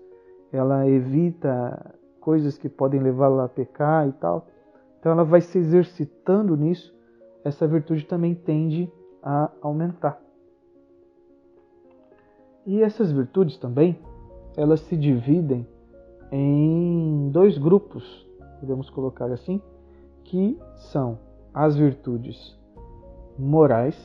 ela 0.51 0.87
evita 0.87 1.95
coisas 2.19 2.57
que 2.57 2.67
podem 2.67 2.99
levá-la 2.99 3.45
a 3.45 3.49
pecar 3.49 4.07
e 4.07 4.13
tal. 4.13 4.47
Então 4.99 5.11
ela 5.11 5.23
vai 5.23 5.41
se 5.41 5.59
exercitando 5.59 6.57
nisso, 6.57 6.91
essa 7.43 7.67
virtude 7.67 8.05
também 8.05 8.33
tende 8.33 8.91
a 9.21 9.51
aumentar. 9.61 10.19
E 12.65 12.81
essas 12.81 13.11
virtudes 13.11 13.57
também, 13.57 13.99
elas 14.57 14.79
se 14.79 14.97
dividem 14.97 15.67
em 16.31 17.29
dois 17.29 17.59
grupos, 17.59 18.25
podemos 18.59 18.89
colocar 18.89 19.29
assim, 19.29 19.61
que 20.25 20.59
são 20.91 21.19
as 21.53 21.75
virtudes 21.75 22.57
morais. 23.37 23.95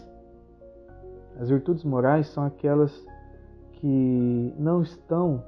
As 1.38 1.48
virtudes 1.48 1.84
morais 1.84 2.26
são 2.28 2.44
aquelas 2.44 2.92
que 3.72 4.54
não 4.58 4.82
estão 4.82 5.42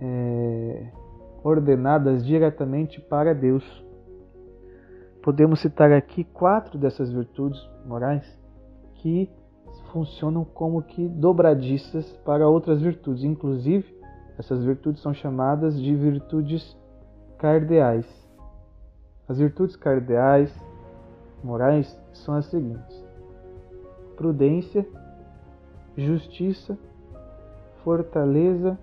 é, 0.00 0.90
ordenadas 1.42 2.24
diretamente 2.24 3.00
para 3.00 3.34
Deus. 3.34 3.64
Podemos 5.22 5.60
citar 5.60 5.92
aqui 5.92 6.24
quatro 6.24 6.78
dessas 6.78 7.12
virtudes 7.12 7.60
morais 7.84 8.24
que 8.94 9.30
funcionam 9.92 10.44
como 10.44 10.82
que 10.82 11.06
dobradiças 11.08 12.10
para 12.24 12.48
outras 12.48 12.80
virtudes. 12.80 13.24
Inclusive, 13.24 13.94
essas 14.38 14.64
virtudes 14.64 15.02
são 15.02 15.12
chamadas 15.12 15.80
de 15.80 15.94
virtudes 15.94 16.76
cardeais. 17.38 18.06
As 19.28 19.38
virtudes 19.38 19.76
cardeais 19.76 20.52
morais 21.44 21.98
são 22.12 22.34
as 22.34 22.46
seguintes: 22.46 23.04
prudência, 24.16 24.86
justiça, 25.96 26.78
fortaleza 27.84 28.78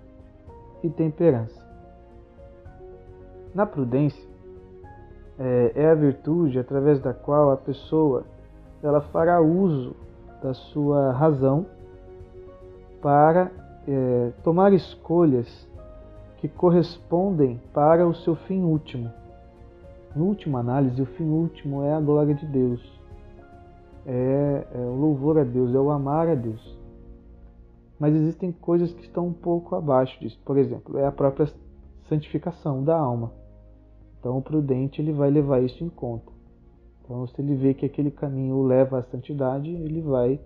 e 0.82 0.90
temperança. 0.90 1.64
Na 3.54 3.66
prudência 3.66 4.22
é, 5.38 5.72
é, 5.74 5.90
a 5.90 5.94
virtude 5.94 6.58
através 6.58 7.00
da 7.00 7.12
qual 7.12 7.50
a 7.50 7.56
pessoa 7.56 8.24
ela 8.82 9.00
fará 9.00 9.40
uso 9.40 9.96
da 10.42 10.54
sua 10.54 11.12
razão 11.12 11.66
para 13.00 13.50
é, 13.88 14.32
tomar 14.42 14.72
escolhas 14.72 15.68
que 16.38 16.48
correspondem 16.48 17.60
para 17.72 18.06
o 18.06 18.14
seu 18.14 18.36
fim 18.36 18.62
último. 18.62 19.10
Em 20.16 20.20
última 20.20 20.60
análise, 20.60 21.02
o 21.02 21.06
fim 21.06 21.28
último 21.28 21.82
é 21.82 21.92
a 21.92 22.00
glória 22.00 22.34
de 22.34 22.46
Deus, 22.46 22.80
é, 24.06 24.66
é 24.74 24.78
o 24.78 24.94
louvor 24.94 25.38
a 25.38 25.44
Deus, 25.44 25.74
é 25.74 25.78
o 25.78 25.90
amar 25.90 26.26
a 26.26 26.34
Deus. 26.34 26.78
Mas 27.98 28.14
existem 28.14 28.50
coisas 28.50 28.94
que 28.94 29.02
estão 29.02 29.26
um 29.26 29.32
pouco 29.32 29.74
abaixo 29.74 30.18
disso. 30.18 30.38
Por 30.42 30.56
exemplo, 30.56 30.96
é 30.98 31.06
a 31.06 31.12
própria 31.12 31.52
santificação 32.08 32.82
da 32.82 32.96
alma. 32.96 33.30
Então, 34.18 34.38
o 34.38 34.42
prudente 34.42 35.02
ele 35.02 35.12
vai 35.12 35.30
levar 35.30 35.60
isso 35.60 35.84
em 35.84 35.88
conta. 35.90 36.32
Então, 37.04 37.26
se 37.26 37.40
ele 37.40 37.54
vê 37.54 37.74
que 37.74 37.84
aquele 37.84 38.10
caminho 38.10 38.56
o 38.56 38.66
leva 38.66 38.98
à 38.98 39.02
santidade, 39.02 39.70
ele 39.70 40.00
vai 40.00 40.40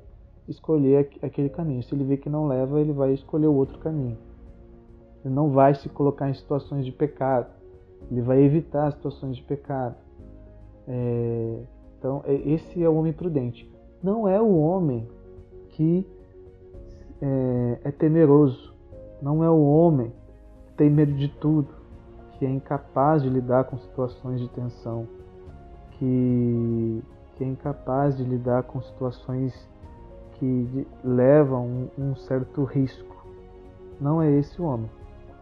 escolher 0.48 1.10
aquele 1.22 1.48
caminho. 1.48 1.82
Se 1.82 1.94
ele 1.94 2.04
vê 2.04 2.16
que 2.16 2.28
não 2.28 2.48
leva, 2.48 2.80
ele 2.80 2.92
vai 2.92 3.12
escolher 3.12 3.46
o 3.46 3.54
outro 3.54 3.78
caminho. 3.78 4.18
Ele 5.24 5.32
não 5.32 5.50
vai 5.50 5.74
se 5.74 5.88
colocar 5.88 6.28
em 6.28 6.34
situações 6.34 6.84
de 6.84 6.92
pecado. 6.92 7.59
Ele 8.10 8.20
vai 8.22 8.42
evitar 8.42 8.90
situações 8.92 9.36
de 9.36 9.42
pecado. 9.42 9.94
É, 10.88 11.62
então, 11.98 12.22
é, 12.26 12.34
esse 12.34 12.82
é 12.82 12.88
o 12.88 12.96
homem 12.96 13.12
prudente. 13.12 13.70
Não 14.02 14.26
é 14.26 14.40
o 14.40 14.58
homem 14.58 15.06
que 15.70 16.06
é, 17.22 17.78
é 17.84 17.90
temeroso. 17.92 18.74
Não 19.22 19.44
é 19.44 19.50
o 19.50 19.62
homem 19.62 20.12
que 20.66 20.72
tem 20.72 20.90
medo 20.90 21.12
de 21.12 21.28
tudo, 21.28 21.68
que 22.32 22.46
é 22.46 22.50
incapaz 22.50 23.22
de 23.22 23.28
lidar 23.28 23.64
com 23.64 23.78
situações 23.78 24.40
de 24.40 24.48
tensão, 24.48 25.06
que, 25.92 27.02
que 27.36 27.44
é 27.44 27.46
incapaz 27.46 28.16
de 28.16 28.24
lidar 28.24 28.62
com 28.62 28.80
situações 28.80 29.54
que 30.34 30.86
levam 31.04 31.66
um, 31.98 32.10
um 32.10 32.16
certo 32.16 32.64
risco. 32.64 33.14
Não 34.00 34.22
é 34.22 34.30
esse 34.30 34.60
o 34.60 34.64
homem. 34.64 34.90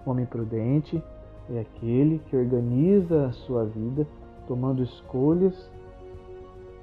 O 0.04 0.10
homem 0.10 0.26
prudente 0.26 1.02
é 1.50 1.60
aquele 1.60 2.18
que 2.26 2.36
organiza 2.36 3.26
a 3.26 3.32
sua 3.32 3.64
vida 3.64 4.06
tomando 4.46 4.82
escolhas 4.82 5.70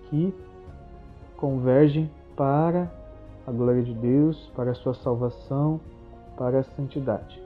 que 0.09 0.33
convergem 1.37 2.09
para 2.35 2.91
a 3.45 3.51
glória 3.51 3.83
de 3.83 3.93
Deus, 3.93 4.51
para 4.55 4.71
a 4.71 4.75
sua 4.75 4.93
salvação, 4.93 5.79
para 6.37 6.59
a 6.59 6.63
santidade. 6.63 7.41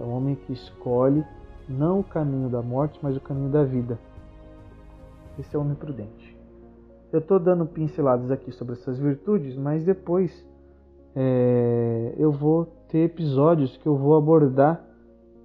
É 0.00 0.02
um 0.02 0.10
homem 0.10 0.34
que 0.34 0.52
escolhe 0.52 1.24
não 1.68 2.00
o 2.00 2.04
caminho 2.04 2.48
da 2.48 2.60
morte, 2.60 2.98
mas 3.02 3.16
o 3.16 3.20
caminho 3.20 3.50
da 3.50 3.62
vida. 3.62 3.98
Esse 5.38 5.54
é 5.54 5.58
o 5.58 5.62
homem 5.62 5.74
prudente. 5.74 6.36
Eu 7.12 7.20
estou 7.20 7.38
dando 7.38 7.66
pinceladas 7.66 8.30
aqui 8.30 8.50
sobre 8.52 8.74
essas 8.74 8.98
virtudes, 8.98 9.56
mas 9.56 9.84
depois 9.84 10.44
é, 11.14 12.14
eu 12.16 12.32
vou 12.32 12.66
ter 12.88 13.04
episódios 13.04 13.76
que 13.76 13.86
eu 13.86 13.96
vou 13.96 14.16
abordar 14.16 14.91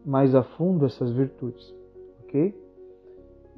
mais 0.07 0.33
a 0.33 0.41
fundo 0.41 0.85
essas 0.85 1.11
virtudes, 1.11 1.75
ok? 2.23 2.57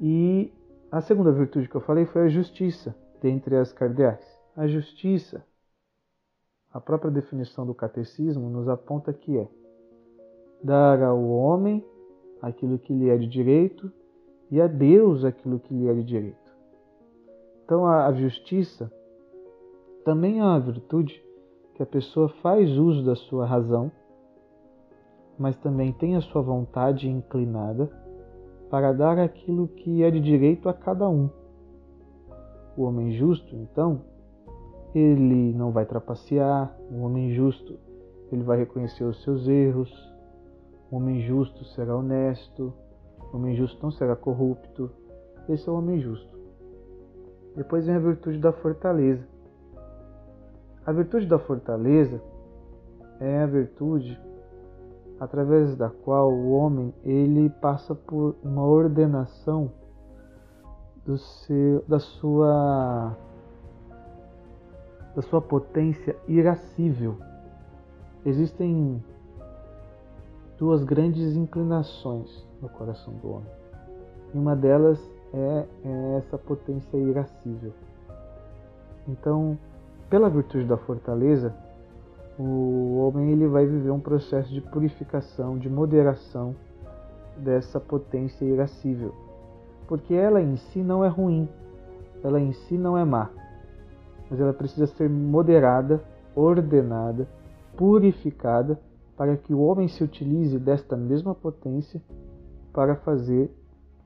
E 0.00 0.52
a 0.90 1.00
segunda 1.00 1.30
virtude 1.30 1.68
que 1.68 1.76
eu 1.76 1.80
falei 1.80 2.04
foi 2.06 2.22
a 2.22 2.28
justiça, 2.28 2.92
dentre 3.22 3.56
as 3.56 3.72
cardeais. 3.72 4.26
A 4.56 4.66
justiça, 4.66 5.46
a 6.72 6.80
própria 6.80 7.08
definição 7.08 7.64
do 7.64 7.72
catecismo 7.72 8.50
nos 8.50 8.68
aponta 8.68 9.12
que 9.12 9.38
é 9.38 9.48
dar 10.60 11.00
ao 11.04 11.22
homem 11.22 11.84
aquilo 12.42 12.80
que 12.80 12.92
lhe 12.92 13.08
é 13.08 13.16
de 13.16 13.28
direito 13.28 13.92
e 14.50 14.60
a 14.60 14.66
Deus 14.66 15.24
aquilo 15.24 15.60
que 15.60 15.72
lhe 15.72 15.88
é 15.88 15.94
de 15.94 16.02
direito. 16.02 16.50
Então 17.64 17.86
a 17.86 18.12
justiça 18.12 18.92
também 20.04 20.40
é 20.40 20.42
uma 20.42 20.58
virtude 20.58 21.22
que 21.76 21.82
a 21.82 21.86
pessoa 21.86 22.28
faz 22.42 22.76
uso 22.76 23.04
da 23.04 23.14
sua 23.14 23.46
razão, 23.46 23.92
mas 25.40 25.56
também 25.56 25.90
tem 25.90 26.16
a 26.16 26.20
sua 26.20 26.42
vontade 26.42 27.08
inclinada 27.08 27.90
para 28.68 28.92
dar 28.92 29.18
aquilo 29.18 29.68
que 29.68 30.02
é 30.02 30.10
de 30.10 30.20
direito 30.20 30.68
a 30.68 30.74
cada 30.74 31.08
um. 31.08 31.30
O 32.76 32.82
homem 32.82 33.12
justo, 33.12 33.56
então, 33.56 34.02
ele 34.94 35.54
não 35.54 35.70
vai 35.70 35.86
trapacear, 35.86 36.76
o 36.90 37.00
homem 37.00 37.32
justo, 37.32 37.78
ele 38.30 38.42
vai 38.42 38.58
reconhecer 38.58 39.02
os 39.02 39.22
seus 39.22 39.48
erros, 39.48 39.90
o 40.90 40.96
homem 40.96 41.22
justo 41.22 41.64
será 41.64 41.96
honesto, 41.96 42.70
o 43.32 43.36
homem 43.38 43.56
justo 43.56 43.82
não 43.82 43.90
será 43.90 44.14
corrupto. 44.14 44.90
Esse 45.48 45.66
é 45.66 45.72
o 45.72 45.76
homem 45.76 46.00
justo. 46.00 46.38
Depois 47.56 47.86
vem 47.86 47.96
a 47.96 47.98
virtude 47.98 48.38
da 48.38 48.52
fortaleza. 48.52 49.26
A 50.84 50.92
virtude 50.92 51.26
da 51.26 51.38
fortaleza 51.38 52.20
é 53.18 53.38
a 53.38 53.46
virtude 53.46 54.20
através 55.20 55.76
da 55.76 55.90
qual 55.90 56.32
o 56.32 56.50
homem 56.52 56.94
ele 57.04 57.50
passa 57.50 57.94
por 57.94 58.34
uma 58.42 58.64
ordenação 58.64 59.70
do 61.04 61.18
seu, 61.18 61.84
da 61.86 61.98
sua 61.98 63.14
da 65.14 65.22
sua 65.22 65.42
potência 65.42 66.16
irascível. 66.26 67.18
Existem 68.24 69.02
duas 70.56 70.84
grandes 70.84 71.36
inclinações 71.36 72.46
no 72.62 72.68
coração 72.68 73.12
do 73.14 73.30
homem. 73.32 73.50
E 74.32 74.38
uma 74.38 74.54
delas 74.54 74.98
é, 75.34 75.66
é 75.84 76.16
essa 76.18 76.38
potência 76.38 76.96
irascível. 76.96 77.72
Então, 79.08 79.58
pela 80.08 80.30
virtude 80.30 80.64
da 80.64 80.76
fortaleza, 80.76 81.52
o 82.38 82.98
homem 82.98 83.32
vai 83.60 83.66
viver 83.66 83.90
um 83.90 84.00
processo 84.00 84.48
de 84.52 84.60
purificação, 84.60 85.58
de 85.58 85.68
moderação 85.68 86.54
dessa 87.36 87.78
potência 87.78 88.44
irascível. 88.44 89.14
Porque 89.86 90.14
ela 90.14 90.40
em 90.40 90.56
si 90.56 90.78
não 90.78 91.04
é 91.04 91.08
ruim, 91.08 91.48
ela 92.22 92.40
em 92.40 92.52
si 92.52 92.78
não 92.78 92.96
é 92.96 93.04
má, 93.04 93.30
mas 94.30 94.40
ela 94.40 94.52
precisa 94.52 94.86
ser 94.86 95.10
moderada, 95.10 96.02
ordenada, 96.34 97.28
purificada, 97.76 98.80
para 99.16 99.36
que 99.36 99.52
o 99.52 99.60
homem 99.60 99.88
se 99.88 100.02
utilize 100.02 100.58
desta 100.58 100.96
mesma 100.96 101.34
potência 101.34 102.00
para 102.72 102.94
fazer 102.96 103.50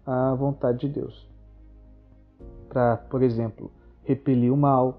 a 0.04 0.34
vontade 0.34 0.80
de 0.80 0.88
Deus. 0.88 1.30
Para, 2.68 2.96
por 2.96 3.22
exemplo, 3.22 3.70
repelir 4.02 4.52
o 4.52 4.56
mal, 4.56 4.98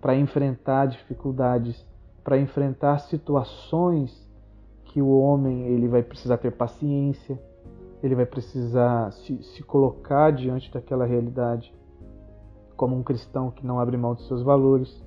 para 0.00 0.14
enfrentar 0.14 0.86
dificuldades, 0.86 1.86
para 2.28 2.36
enfrentar 2.36 2.98
situações 2.98 4.14
que 4.84 5.00
o 5.00 5.18
homem 5.18 5.62
ele 5.68 5.88
vai 5.88 6.02
precisar 6.02 6.36
ter 6.36 6.52
paciência, 6.52 7.40
ele 8.02 8.14
vai 8.14 8.26
precisar 8.26 9.10
se, 9.12 9.42
se 9.42 9.62
colocar 9.62 10.30
diante 10.30 10.70
daquela 10.70 11.06
realidade 11.06 11.74
como 12.76 12.94
um 12.94 13.02
cristão 13.02 13.50
que 13.50 13.66
não 13.66 13.80
abre 13.80 13.96
mão 13.96 14.12
dos 14.12 14.26
seus 14.26 14.42
valores. 14.42 15.02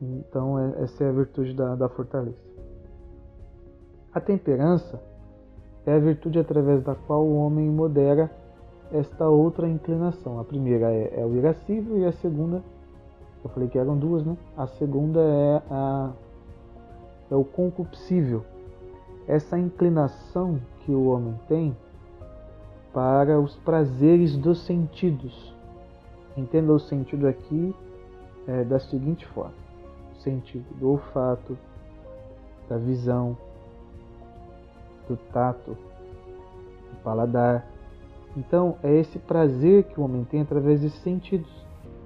Então, 0.00 0.56
é, 0.56 0.84
essa 0.84 1.02
é 1.02 1.08
a 1.08 1.12
virtude 1.12 1.52
da, 1.52 1.74
da 1.74 1.88
fortaleza. 1.88 2.38
A 4.14 4.20
temperança 4.20 5.02
é 5.84 5.94
a 5.94 5.98
virtude 5.98 6.38
através 6.38 6.80
da 6.84 6.94
qual 6.94 7.26
o 7.26 7.38
homem 7.38 7.68
modera 7.68 8.30
esta 8.92 9.28
outra 9.28 9.68
inclinação. 9.68 10.38
A 10.38 10.44
primeira 10.44 10.92
é, 10.92 11.22
é 11.22 11.26
o 11.26 11.34
irascível 11.34 11.98
e 11.98 12.04
a 12.04 12.12
segunda, 12.12 12.62
eu 13.42 13.50
falei 13.50 13.68
que 13.68 13.78
eram 13.78 13.96
duas, 13.96 14.24
né? 14.24 14.36
A 14.56 14.66
segunda 14.66 15.20
é, 15.20 15.62
a, 15.70 16.10
é 17.30 17.34
o 17.34 17.44
concupiscível. 17.44 18.44
Essa 19.26 19.58
inclinação 19.58 20.60
que 20.80 20.92
o 20.92 21.06
homem 21.06 21.38
tem 21.48 21.76
para 22.92 23.38
os 23.38 23.56
prazeres 23.56 24.36
dos 24.36 24.64
sentidos. 24.64 25.54
Entenda 26.36 26.72
o 26.72 26.78
sentido 26.78 27.26
aqui 27.26 27.74
é, 28.46 28.64
da 28.64 28.78
seguinte 28.78 29.26
forma: 29.26 29.54
o 30.12 30.20
sentido 30.20 30.66
do 30.78 30.90
olfato, 30.90 31.56
da 32.68 32.76
visão, 32.76 33.36
do 35.08 35.16
tato, 35.32 35.72
do 35.72 37.02
paladar, 37.02 37.66
então, 38.36 38.76
é 38.82 38.94
esse 38.94 39.18
prazer 39.18 39.84
que 39.84 40.00
o 40.00 40.04
homem 40.04 40.24
tem 40.24 40.40
através 40.40 40.80
desses 40.80 41.00
sentidos, 41.02 41.50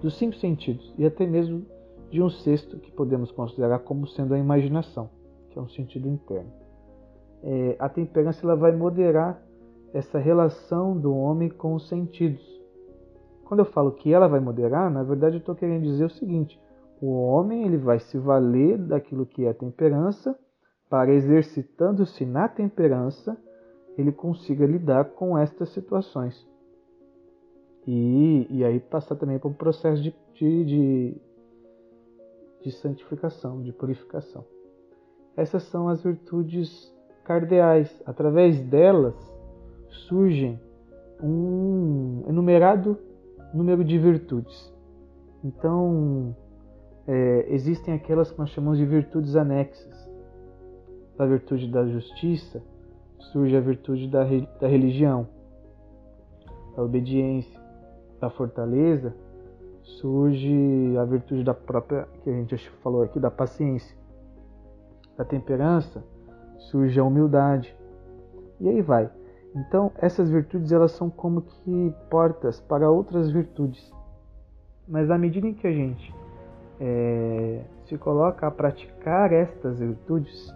dos 0.05 0.19
cinco 0.19 0.37
sentidos, 0.37 0.95
e 0.99 1.07
até 1.07 1.27
mesmo 1.27 1.65
de 2.11 2.23
um 2.23 2.29
sexto 2.29 2.79
que 2.79 2.93
podemos 2.93 3.33
considerar 3.33 3.79
como 3.79 4.07
sendo 4.07 4.35
a 4.35 4.39
imaginação, 4.39 5.09
que 5.49 5.59
é 5.59 5.63
um 5.63 5.69
sentido 5.71 6.07
interno. 6.07 6.53
É, 7.43 7.75
a 7.79 7.89
temperança 7.89 8.45
ela 8.45 8.55
vai 8.55 8.71
moderar 8.71 9.43
essa 9.95 10.19
relação 10.19 10.95
do 10.95 11.17
homem 11.17 11.49
com 11.49 11.75
os 11.75 11.89
sentidos. 11.89 12.43
Quando 13.47 13.61
eu 13.61 13.65
falo 13.65 13.93
que 13.93 14.13
ela 14.13 14.29
vai 14.29 14.41
moderar, 14.41 14.91
na 14.91 15.03
verdade 15.03 15.37
eu 15.37 15.41
estou 15.41 15.55
querendo 15.55 15.85
dizer 15.85 16.05
o 16.05 16.11
seguinte: 16.11 16.61
o 17.01 17.11
homem 17.23 17.65
ele 17.65 17.79
vai 17.79 17.99
se 17.99 18.19
valer 18.19 18.77
daquilo 18.77 19.25
que 19.25 19.47
é 19.47 19.49
a 19.49 19.55
temperança 19.55 20.39
para 20.91 21.15
exercitando-se 21.15 22.27
na 22.27 22.47
temperança 22.47 23.39
ele 23.97 24.13
consiga 24.13 24.67
lidar 24.67 25.13
com 25.13 25.39
estas 25.39 25.71
situações. 25.71 26.47
E, 27.87 28.47
e 28.51 28.65
aí 28.65 28.81
passar 28.81 29.17
também 29.17 29.39
por 29.39 29.51
um 29.51 29.55
processo 29.55 30.03
de, 30.03 30.15
de, 30.35 30.65
de, 30.65 31.17
de 32.63 32.73
santificação, 32.73 33.63
de 33.63 33.73
purificação. 33.73 34.45
Essas 35.37 35.65
são 35.65 35.89
as 35.89 36.03
virtudes 36.03 36.93
cardeais. 37.25 38.03
Através 38.07 38.61
delas 38.61 39.15
surgem 40.09 40.59
um 41.23 42.23
enumerado 42.29 42.99
número 43.53 43.85
de 43.85 43.99
virtudes. 43.99 44.73
Então, 45.43 46.35
é, 47.07 47.47
existem 47.49 47.95
aquelas 47.95 48.31
que 48.31 48.39
nós 48.39 48.51
chamamos 48.51 48.79
de 48.79 48.87
virtudes 48.87 49.37
anexas. 49.37 50.09
A 51.19 51.27
virtude 51.27 51.69
da 51.71 51.87
justiça, 51.87 52.63
surge 53.33 53.57
a 53.57 53.61
virtude 53.61 54.09
da, 54.09 54.25
da 54.61 54.67
religião, 54.67 55.29
da 56.75 56.83
obediência, 56.83 57.64
da 58.25 58.31
fortaleza, 58.31 59.15
surge 59.83 60.97
a 60.99 61.05
virtude 61.05 61.45
da 61.45 61.53
própria, 61.53 62.09
que 62.23 62.31
a 62.31 62.33
gente 62.33 62.57
falou 62.83 63.03
aqui, 63.03 63.21
da 63.21 63.31
paciência. 63.31 63.95
Da 65.17 65.25
temperança 65.25 66.03
surge 66.71 66.99
a 66.99 67.05
humildade. 67.05 67.77
E 68.59 68.69
aí 68.69 68.81
vai. 68.81 69.11
Então, 69.55 69.93
essas 69.99 70.31
virtudes 70.31 70.73
elas 70.73 70.93
são 70.93 71.11
como 71.11 71.43
que 71.43 71.95
portas 72.09 72.61
para 72.61 72.91
outras 72.91 73.31
virtudes. 73.31 73.93
Mas 74.89 75.11
à 75.11 75.19
medida 75.19 75.47
em 75.47 75.55
que 75.55 75.67
a 75.67 75.73
gente 75.73 76.15
é, 76.81 77.63
se 77.85 77.99
coloca 77.99 78.47
a 78.47 78.51
praticar 78.51 79.33
estas 79.33 79.79
virtudes, 79.79 80.53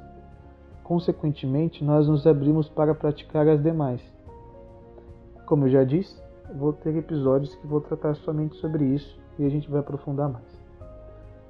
consequentemente 0.83 1.85
nós 1.85 2.09
nos 2.09 2.27
abrimos 2.27 2.69
para 2.69 2.95
praticar 2.95 3.47
as 3.47 3.63
demais. 3.63 4.01
Como 5.47 5.67
eu 5.67 5.71
já 5.71 5.85
disse, 5.85 6.28
vou 6.55 6.73
ter 6.73 6.97
episódios 6.97 7.55
que 7.57 7.67
vou 7.67 7.81
tratar 7.81 8.15
somente 8.17 8.57
sobre 8.57 8.85
isso 8.85 9.19
e 9.39 9.45
a 9.45 9.49
gente 9.49 9.71
vai 9.71 9.81
aprofundar 9.81 10.29
mais. 10.29 10.59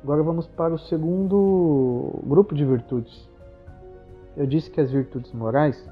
Agora 0.03 0.23
vamos 0.23 0.47
para 0.47 0.75
o 0.75 0.79
segundo 0.79 2.21
grupo 2.25 2.55
de 2.55 2.65
virtudes. 2.65 3.29
Eu 4.37 4.47
disse 4.47 4.71
que 4.71 4.81
as 4.81 4.91
virtudes 4.91 5.33
morais 5.33 5.85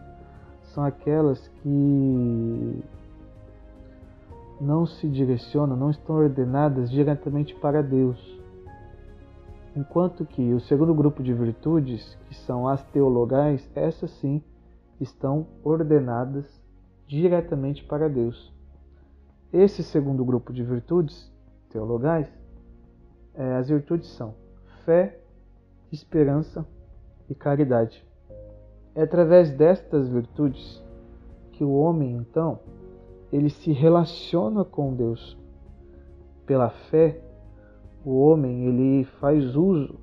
são 0.75 0.85
aquelas 0.85 1.49
que 1.49 2.85
não 4.61 4.87
se 4.87 5.09
direcionam, 5.09 5.77
não 5.77 5.91
estão 5.91 6.17
ordenadas 6.17 6.91
diretamente 6.91 7.55
para 7.57 7.83
Deus. 7.83 8.37
Enquanto 9.75 10.25
que 10.25 10.55
o 10.55 10.61
segundo 10.61 10.95
grupo 10.95 11.23
de 11.23 11.35
virtudes, 11.35 12.17
que 12.29 12.35
são 12.35 12.67
as 12.67 12.83
teologais, 12.85 13.69
essas 13.75 14.11
sim 14.13 14.43
estão 15.01 15.47
ordenadas 15.63 16.47
diretamente 17.07 17.85
para 17.85 18.09
Deus. 18.09 18.56
Esse 19.53 19.83
segundo 19.83 20.25
grupo 20.25 20.53
de 20.53 20.63
virtudes 20.63 21.33
teologais, 21.71 22.27
é, 23.35 23.57
as 23.57 23.69
virtudes 23.69 24.09
são 24.11 24.35
fé, 24.85 25.19
esperança 25.93 26.67
e 27.29 27.35
caridade. 27.35 28.05
É 28.95 29.03
através 29.03 29.51
destas 29.53 30.09
virtudes 30.09 30.83
que 31.53 31.63
o 31.63 31.75
homem, 31.75 32.17
então, 32.17 32.59
ele 33.33 33.51
se 33.51 33.73
relaciona 33.73 34.65
com 34.65 34.95
Deus. 34.95 35.39
Pela 36.47 36.71
fé, 36.71 37.21
o 38.05 38.19
homem 38.19 38.67
ele 38.67 39.05
faz 39.21 39.57
uso 39.57 39.99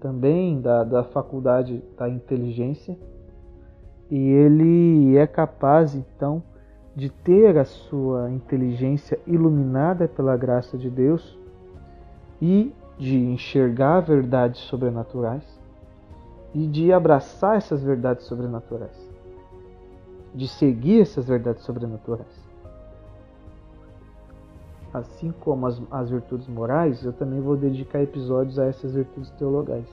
também 0.00 0.60
da, 0.60 0.84
da 0.84 1.04
faculdade 1.04 1.82
da 1.96 2.08
inteligência 2.08 2.96
e 4.10 4.16
ele 4.16 5.16
é 5.16 5.26
capaz, 5.26 5.94
então, 5.94 6.42
de 6.94 7.08
ter 7.08 7.56
a 7.56 7.64
sua 7.64 8.30
inteligência 8.30 9.18
iluminada 9.26 10.08
pela 10.08 10.36
graça 10.36 10.76
de 10.76 10.90
Deus 10.90 11.38
e 12.40 12.72
de 12.98 13.16
enxergar 13.16 14.00
verdades 14.00 14.60
sobrenaturais 14.62 15.44
e 16.54 16.66
de 16.66 16.92
abraçar 16.92 17.56
essas 17.56 17.82
verdades 17.82 18.26
sobrenaturais, 18.26 19.08
de 20.34 20.48
seguir 20.48 21.02
essas 21.02 21.26
verdades 21.26 21.62
sobrenaturais. 21.62 22.50
Assim 24.92 25.32
como 25.40 25.66
as, 25.66 25.80
as 25.90 26.10
virtudes 26.10 26.48
morais, 26.48 27.04
eu 27.04 27.12
também 27.12 27.40
vou 27.40 27.56
dedicar 27.56 28.02
episódios 28.02 28.58
a 28.58 28.66
essas 28.66 28.92
virtudes 28.92 29.30
teologais. 29.32 29.86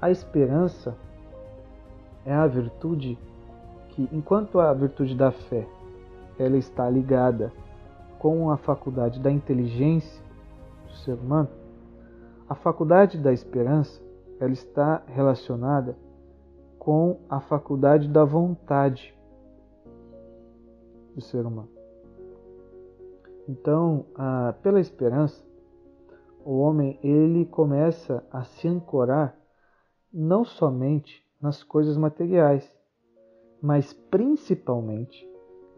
A 0.00 0.10
esperança 0.10 0.94
é 2.24 2.32
a 2.32 2.46
virtude 2.46 3.18
que, 3.94 4.08
enquanto 4.12 4.58
a 4.58 4.72
virtude 4.72 5.14
da 5.14 5.30
fé 5.30 5.66
ela 6.38 6.56
está 6.56 6.90
ligada 6.90 7.52
com 8.18 8.50
a 8.50 8.56
faculdade 8.56 9.20
da 9.20 9.30
inteligência 9.30 10.22
do 10.86 10.92
ser 10.96 11.14
humano, 11.14 11.48
a 12.48 12.54
faculdade 12.54 13.18
da 13.18 13.32
esperança 13.32 14.02
ela 14.40 14.52
está 14.52 15.02
relacionada 15.06 15.96
com 16.78 17.20
a 17.30 17.38
faculdade 17.40 18.08
da 18.08 18.24
vontade 18.24 19.14
do 21.14 21.20
ser 21.20 21.46
humano. 21.46 21.70
Então, 23.48 24.06
pela 24.62 24.80
esperança, 24.80 25.44
o 26.44 26.58
homem 26.58 26.98
ele 27.02 27.46
começa 27.46 28.24
a 28.30 28.42
se 28.42 28.66
ancorar 28.66 29.36
não 30.12 30.44
somente 30.44 31.24
nas 31.40 31.62
coisas 31.62 31.96
materiais, 31.96 32.70
mas 33.64 33.94
principalmente 34.10 35.26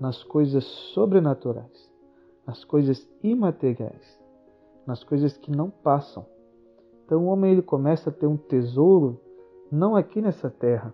nas 0.00 0.20
coisas 0.24 0.64
sobrenaturais, 0.64 1.88
nas 2.44 2.64
coisas 2.64 3.08
imateriais, 3.22 4.20
nas 4.84 5.04
coisas 5.04 5.36
que 5.36 5.52
não 5.52 5.70
passam, 5.70 6.26
então 7.04 7.24
o 7.24 7.28
homem 7.28 7.52
ele 7.52 7.62
começa 7.62 8.10
a 8.10 8.12
ter 8.12 8.26
um 8.26 8.36
tesouro 8.36 9.20
não 9.70 9.94
aqui 9.94 10.20
nessa 10.20 10.50
terra, 10.50 10.92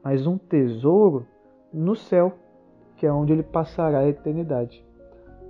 mas 0.00 0.28
um 0.28 0.38
tesouro 0.38 1.26
no 1.72 1.96
céu, 1.96 2.32
que 2.96 3.04
é 3.04 3.12
onde 3.12 3.32
ele 3.32 3.42
passará 3.42 3.98
a 3.98 4.08
eternidade. 4.08 4.86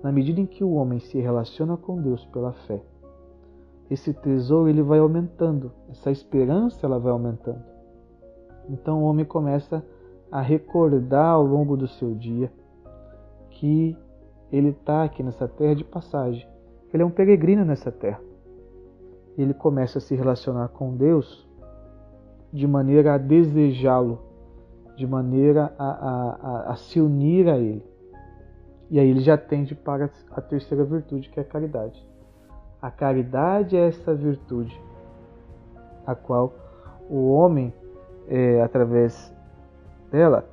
Na 0.02 0.10
medida 0.10 0.40
em 0.40 0.46
que 0.46 0.64
o 0.64 0.72
homem 0.72 1.00
se 1.00 1.20
relaciona 1.20 1.76
com 1.76 2.00
Deus 2.00 2.24
pela 2.26 2.54
fé, 2.66 2.82
esse 3.90 4.14
tesouro 4.14 4.70
ele 4.70 4.82
vai 4.82 5.00
aumentando, 5.00 5.70
essa 5.90 6.10
esperança 6.10 6.86
ela 6.86 6.98
vai 6.98 7.12
aumentando. 7.12 7.62
Então 8.70 9.02
o 9.02 9.06
homem 9.06 9.26
começa 9.26 9.76
a 9.76 9.97
recordar 10.30 11.32
ao 11.34 11.42
longo 11.42 11.76
do 11.76 11.88
seu 11.88 12.14
dia 12.14 12.52
que 13.50 13.96
ele 14.52 14.68
está 14.68 15.04
aqui 15.04 15.22
nessa 15.22 15.48
terra 15.48 15.74
de 15.74 15.84
passagem, 15.84 16.46
que 16.88 16.96
ele 16.96 17.02
é 17.02 17.06
um 17.06 17.10
peregrino 17.10 17.64
nessa 17.64 17.90
terra 17.90 18.20
ele 19.42 19.54
começa 19.54 19.98
a 19.98 20.00
se 20.00 20.14
relacionar 20.16 20.68
com 20.68 20.96
Deus 20.96 21.48
de 22.52 22.66
maneira 22.66 23.14
a 23.14 23.18
desejá-lo, 23.18 24.20
de 24.96 25.06
maneira 25.06 25.72
a, 25.78 25.84
a, 25.84 26.30
a, 26.30 26.72
a, 26.72 26.76
se 26.76 27.00
unir 27.00 27.48
a 27.48 27.56
Ele. 27.56 27.84
E 28.90 28.98
aí 28.98 29.08
ele 29.08 29.20
já 29.20 29.36
tende 29.36 29.74
para 29.74 30.10
a 30.30 30.40
terceira 30.40 30.82
virtude, 30.82 31.28
que 31.28 31.38
é 31.38 31.42
a 31.42 31.46
caridade. 31.46 32.04
A 32.82 32.90
caridade 32.90 33.76
é 33.76 33.86
essa 33.86 34.14
virtude 34.14 34.80
a 36.06 36.14
qual 36.14 36.52
o 37.08 37.30
homem, 37.32 37.72
é, 38.28 38.62
através 38.62 39.32
dela, 40.10 40.48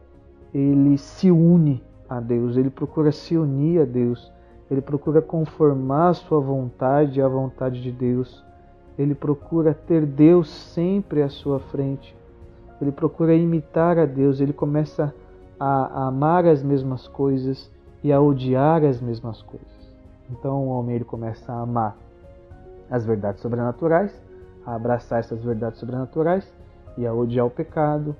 ele 0.54 0.98
se 0.98 1.32
une 1.32 1.84
a 2.10 2.20
Deus, 2.20 2.58
ele 2.58 2.70
procura 2.70 3.12
se 3.12 3.38
unir 3.38 3.82
a 3.82 3.86
Deus, 3.86 4.32
ele 4.70 4.82
procura 4.82 5.22
conformar 5.22 6.10
a 6.10 6.14
sua 6.14 6.40
vontade 6.40 7.22
à 7.22 7.28
vontade 7.28 7.82
de 7.82 7.92
Deus 7.92 8.46
ele 8.98 9.14
procura 9.14 9.74
ter 9.74 10.06
Deus 10.06 10.50
sempre 10.50 11.22
à 11.22 11.30
sua 11.30 11.60
frente. 11.60 12.16
Ele 12.82 12.92
procura 12.92 13.36
imitar 13.36 13.98
a 13.98 14.06
Deus. 14.06 14.40
Ele 14.40 14.54
começa 14.54 15.14
a 15.60 16.08
amar 16.08 16.46
as 16.46 16.64
mesmas 16.64 17.08
coisas 17.08 17.70
e 18.04 18.12
a 18.12 18.22
odiar 18.22 18.84
as 18.84 19.02
mesmas 19.02 19.42
coisas. 19.42 19.68
Então 20.30 20.66
o 20.66 20.70
homem 20.70 20.96
ele 20.96 21.06
começa 21.06 21.52
a 21.52 21.62
amar 21.62 21.98
as 22.90 23.06
verdades 23.06 23.42
sobrenaturais, 23.42 24.14
a 24.66 24.76
abraçar 24.76 25.20
essas 25.20 25.44
verdades 25.44 25.80
sobrenaturais 25.80 26.52
e 26.98 27.06
a 27.06 27.14
odiar 27.14 27.46
o 27.46 27.52
pecado 27.52 28.16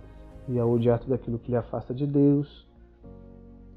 e 0.48 0.60
a 0.60 0.66
odiar 0.66 1.00
tudo 1.00 1.14
aquilo 1.14 1.40
que 1.40 1.52
lhe 1.52 1.58
afasta 1.58 1.94
de 1.94 2.06
Deus. 2.06 2.68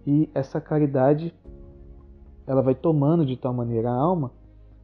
E 0.07 0.29
essa 0.35 0.61
caridade 0.61 1.35
ela 2.47 2.63
vai 2.63 2.75
tomando 2.75 3.27
de 3.27 3.37
tal 3.37 3.53
maneira 3.53 3.91
a 3.91 3.95
alma 3.95 4.33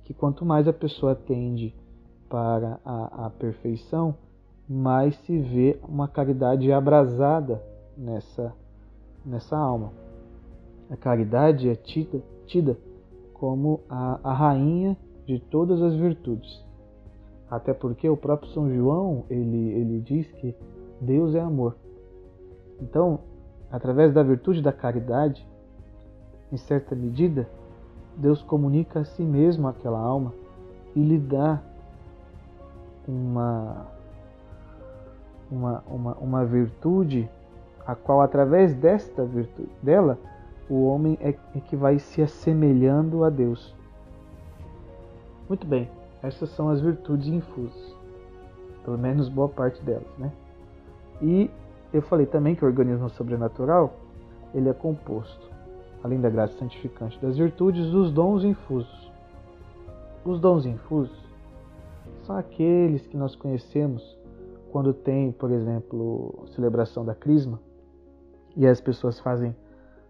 que 0.04 0.12
quanto 0.12 0.44
mais 0.44 0.68
a 0.68 0.72
pessoa 0.72 1.14
tende 1.14 1.74
para 2.28 2.78
a, 2.84 3.26
a 3.26 3.30
perfeição, 3.30 4.14
mais 4.68 5.16
se 5.20 5.38
vê 5.38 5.78
uma 5.88 6.06
caridade 6.06 6.70
abrasada 6.72 7.62
nessa, 7.96 8.52
nessa 9.24 9.56
alma. 9.56 9.92
A 10.90 10.96
caridade 10.96 11.68
é 11.68 11.74
tida, 11.74 12.22
tida 12.46 12.76
como 13.32 13.80
a, 13.88 14.20
a 14.22 14.32
rainha 14.32 14.96
de 15.26 15.38
todas 15.38 15.80
as 15.80 15.94
virtudes. 15.94 16.62
Até 17.50 17.72
porque 17.72 18.08
o 18.08 18.16
próprio 18.16 18.50
São 18.50 18.72
João 18.74 19.24
ele, 19.30 19.72
ele 19.72 20.00
diz 20.00 20.30
que 20.32 20.54
Deus 21.00 21.34
é 21.34 21.40
amor. 21.40 21.76
Então, 22.80 23.20
através 23.70 24.12
da 24.12 24.22
virtude 24.22 24.62
da 24.62 24.72
caridade, 24.72 25.46
em 26.52 26.56
certa 26.56 26.94
medida, 26.94 27.48
Deus 28.16 28.42
comunica 28.42 29.00
a 29.00 29.04
si 29.04 29.22
mesmo 29.22 29.66
àquela 29.66 29.98
alma 29.98 30.32
e 30.94 31.02
lhe 31.02 31.18
dá 31.18 31.60
uma, 33.06 33.86
uma, 35.50 35.84
uma, 35.86 36.14
uma 36.14 36.44
virtude 36.44 37.28
a 37.86 37.94
qual 37.94 38.22
através 38.22 38.74
desta 38.74 39.24
virtude 39.24 39.70
dela 39.82 40.18
o 40.68 40.86
homem 40.86 41.18
é, 41.20 41.30
é 41.30 41.60
que 41.60 41.76
vai 41.76 41.98
se 41.98 42.22
assemelhando 42.22 43.24
a 43.24 43.30
Deus. 43.30 43.74
Muito 45.48 45.66
bem, 45.66 45.90
essas 46.22 46.48
são 46.50 46.70
as 46.70 46.80
virtudes 46.80 47.28
infusas, 47.28 47.94
pelo 48.82 48.96
menos 48.96 49.28
boa 49.28 49.48
parte 49.48 49.82
delas, 49.82 50.06
né? 50.16 50.32
E 51.20 51.50
eu 51.92 52.02
falei 52.02 52.26
também 52.26 52.54
que 52.54 52.64
o 52.64 52.68
organismo 52.68 53.08
sobrenatural 53.10 53.94
ele 54.54 54.68
é 54.68 54.72
composto, 54.72 55.50
além 56.02 56.20
da 56.20 56.30
graça 56.30 56.56
santificante 56.58 57.18
das 57.20 57.36
virtudes, 57.36 57.90
dos 57.90 58.12
dons 58.12 58.44
infusos. 58.44 59.12
Os 60.24 60.40
dons 60.40 60.64
infusos 60.64 61.24
são 62.24 62.36
aqueles 62.36 63.06
que 63.06 63.16
nós 63.16 63.36
conhecemos 63.36 64.18
quando 64.70 64.92
tem, 64.92 65.30
por 65.30 65.50
exemplo, 65.50 66.46
celebração 66.54 67.04
da 67.04 67.14
Crisma 67.14 67.60
e 68.56 68.66
as 68.66 68.80
pessoas 68.80 69.20
fazem 69.20 69.54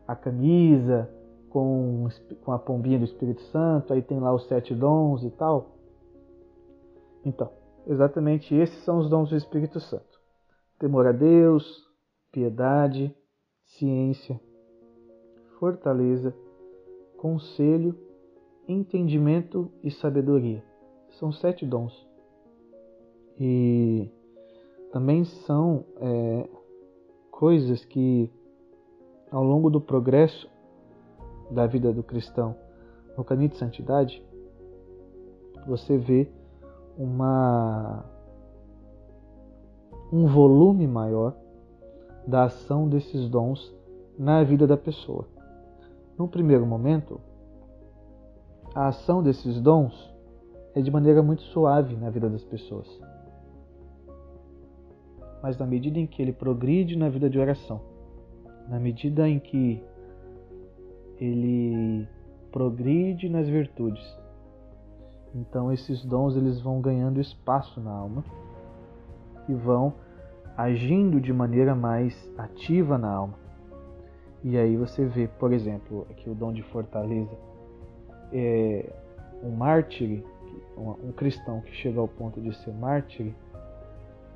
a 0.07 0.15
camisa 0.15 1.09
com, 1.51 2.09
com 2.45 2.53
a 2.53 2.59
pombinha 2.59 2.99
do 2.99 3.05
Espírito 3.05 3.43
Santo, 3.43 3.93
aí 3.93 4.03
tem 4.03 4.19
lá 4.19 4.33
os 4.33 4.47
sete 4.47 4.75
dons 4.75 5.23
e 5.23 5.31
tal. 5.31 5.77
Então, 7.25 7.51
exatamente 7.87 8.55
esses 8.55 8.83
são 8.85 8.99
os 8.99 9.09
dons 9.09 9.31
do 9.31 9.37
Espírito 9.37 9.81
Santo: 9.81 10.14
temor 10.79 11.07
a 11.07 11.13
Deus, 11.13 11.85
piedade, 12.33 13.15
ciência, 13.65 14.41
fortaleza, 15.59 16.35
conselho, 17.17 17.97
entendimento 18.69 19.71
e 19.83 19.91
sabedoria. 19.91 20.63
São 21.19 21.33
sete 21.33 21.65
dons. 21.65 22.07
E 23.39 24.11
também 24.93 25.25
são 25.25 25.85
é, 25.97 26.49
coisas 27.31 27.85
que, 27.85 28.31
ao 29.31 29.43
longo 29.43 29.71
do 29.71 29.81
progresso 29.81 30.49
da 31.51 31.67
vida 31.67 31.93
do 31.93 32.03
cristão 32.03 32.57
no 33.17 33.25
caminho 33.25 33.51
de 33.51 33.57
santidade, 33.57 34.25
você 35.67 35.97
vê 35.97 36.31
uma 36.97 38.05
um 40.15 40.27
volume 40.29 40.87
maior 40.87 41.35
da 42.25 42.45
ação 42.45 42.89
desses 42.89 43.29
dons 43.29 43.75
na 44.17 44.45
vida 44.45 44.65
da 44.65 44.77
pessoa. 44.77 45.27
No 46.17 46.29
primeiro 46.29 46.65
momento, 46.65 47.21
a 48.73 48.87
ação 48.87 49.25
desses 49.25 49.61
dons 49.61 50.15
é 50.73 50.81
de 50.81 50.89
maneira 50.89 51.21
muito 51.21 51.43
suave 51.43 51.97
na 51.97 52.11
vida 52.11 52.31
das 52.31 52.45
pessoas. 52.45 52.87
Mas 55.43 55.59
na 55.59 55.67
medida 55.67 55.99
em 55.99 56.07
que 56.07 56.23
ele 56.23 56.33
progride 56.33 56.97
na 56.97 57.09
vida 57.09 57.29
de 57.29 57.41
oração, 57.41 57.81
na 58.69 58.79
medida 58.79 59.29
em 59.29 59.41
que 59.41 59.83
ele 61.21 62.07
progride 62.53 63.29
nas 63.29 63.49
virtudes, 63.49 64.17
então 65.35 65.73
esses 65.73 66.05
dons 66.05 66.37
eles 66.37 66.61
vão 66.61 66.81
ganhando 66.81 67.21
espaço 67.21 67.81
na 67.81 67.91
alma 67.91 68.25
e 69.49 69.55
vão 69.55 69.93
agindo 70.57 71.21
de 71.21 71.33
maneira 71.33 71.75
mais 71.75 72.31
ativa 72.39 72.97
na 72.97 73.11
alma. 73.11 73.35
E 74.43 74.57
aí 74.59 74.77
você 74.77 75.05
vê, 75.05 75.27
por 75.27 75.53
exemplo, 75.53 76.07
aqui 76.11 76.29
o 76.29 76.35
dom 76.35 76.53
de 76.53 76.63
fortaleza. 76.63 77.37
É, 78.33 78.93
um 79.43 79.51
mártir, 79.51 80.23
um 80.77 81.13
cristão 81.13 81.61
que 81.61 81.73
chega 81.75 82.01
ao 82.01 82.09
ponto 82.09 82.41
de 82.41 82.55
ser 82.57 82.73
mártir, 82.73 83.35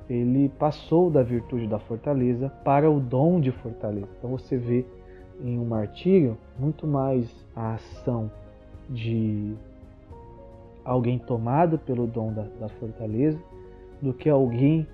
ele 0.09 0.49
passou 0.57 1.09
da 1.09 1.21
virtude 1.21 1.67
da 1.67 1.79
fortaleza 1.79 2.49
para 2.63 2.89
o 2.89 2.99
dom 2.99 3.39
de 3.39 3.51
fortaleza. 3.51 4.07
Então 4.17 4.31
você 4.31 4.57
vê 4.57 4.85
em 5.41 5.57
um 5.59 5.65
martírio 5.65 6.37
muito 6.57 6.87
mais 6.87 7.29
a 7.55 7.75
ação 7.75 8.31
de 8.89 9.55
alguém 10.83 11.19
tomado 11.19 11.77
pelo 11.77 12.07
dom 12.07 12.33
da, 12.33 12.43
da 12.59 12.69
fortaleza 12.69 13.39
do 14.01 14.13
que 14.13 14.29
alguém 14.29 14.87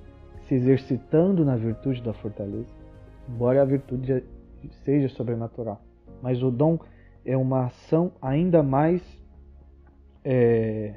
se 0.47 0.55
exercitando 0.55 1.43
na 1.43 1.55
virtude 1.55 2.01
da 2.01 2.13
fortaleza, 2.13 2.69
embora 3.27 3.61
a 3.61 3.65
virtude 3.65 4.23
seja 4.83 5.09
sobrenatural. 5.09 5.81
Mas 6.21 6.41
o 6.41 6.51
dom 6.51 6.79
é 7.23 7.35
uma 7.35 7.65
ação 7.65 8.11
ainda 8.21 8.61
mais, 8.61 9.01
é, 10.23 10.95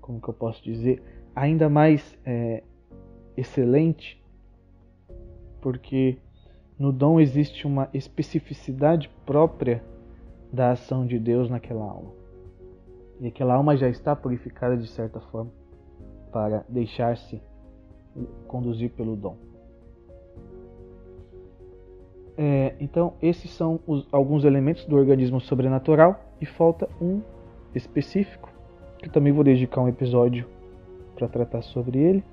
como 0.00 0.20
que 0.20 0.28
eu 0.28 0.34
posso 0.34 0.62
dizer, 0.62 1.02
ainda 1.34 1.68
mais 1.68 2.16
é, 2.24 2.62
excelente, 3.36 4.22
porque 5.60 6.18
no 6.78 6.92
dom 6.92 7.20
existe 7.20 7.66
uma 7.66 7.88
especificidade 7.92 9.10
própria 9.24 9.82
da 10.52 10.72
ação 10.72 11.06
de 11.06 11.18
Deus 11.18 11.50
naquela 11.50 11.84
alma. 11.84 12.12
E 13.20 13.26
aquela 13.26 13.54
alma 13.54 13.76
já 13.76 13.88
está 13.88 14.14
purificada 14.14 14.76
de 14.76 14.86
certa 14.88 15.20
forma 15.20 15.50
para 16.30 16.64
deixar-se 16.68 17.40
conduzir 18.46 18.90
pelo 18.90 19.16
dom. 19.16 19.36
É, 22.38 22.74
então, 22.78 23.14
esses 23.22 23.50
são 23.50 23.80
os, 23.86 24.06
alguns 24.12 24.44
elementos 24.44 24.84
do 24.84 24.96
organismo 24.96 25.40
sobrenatural 25.40 26.20
e 26.40 26.44
falta 26.44 26.88
um 27.00 27.22
específico, 27.74 28.50
que 28.98 29.08
também 29.08 29.32
vou 29.32 29.42
dedicar 29.42 29.80
um 29.80 29.88
episódio 29.88 30.46
para 31.14 31.28
tratar 31.28 31.62
sobre 31.62 31.98
ele, 31.98 32.24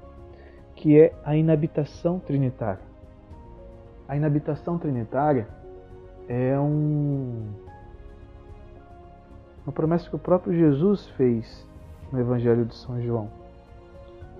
que 0.75 0.99
é 0.99 1.13
a 1.23 1.35
inabitação 1.37 2.19
trinitária. 2.19 2.83
A 4.07 4.17
inabitação 4.17 4.77
trinitária 4.77 5.47
é 6.27 6.59
um, 6.59 7.47
uma 9.65 9.71
promessa 9.71 10.09
que 10.09 10.15
o 10.15 10.19
próprio 10.19 10.53
Jesus 10.53 11.07
fez 11.11 11.67
no 12.11 12.19
Evangelho 12.19 12.65
de 12.65 12.75
São 12.75 13.01
João, 13.01 13.29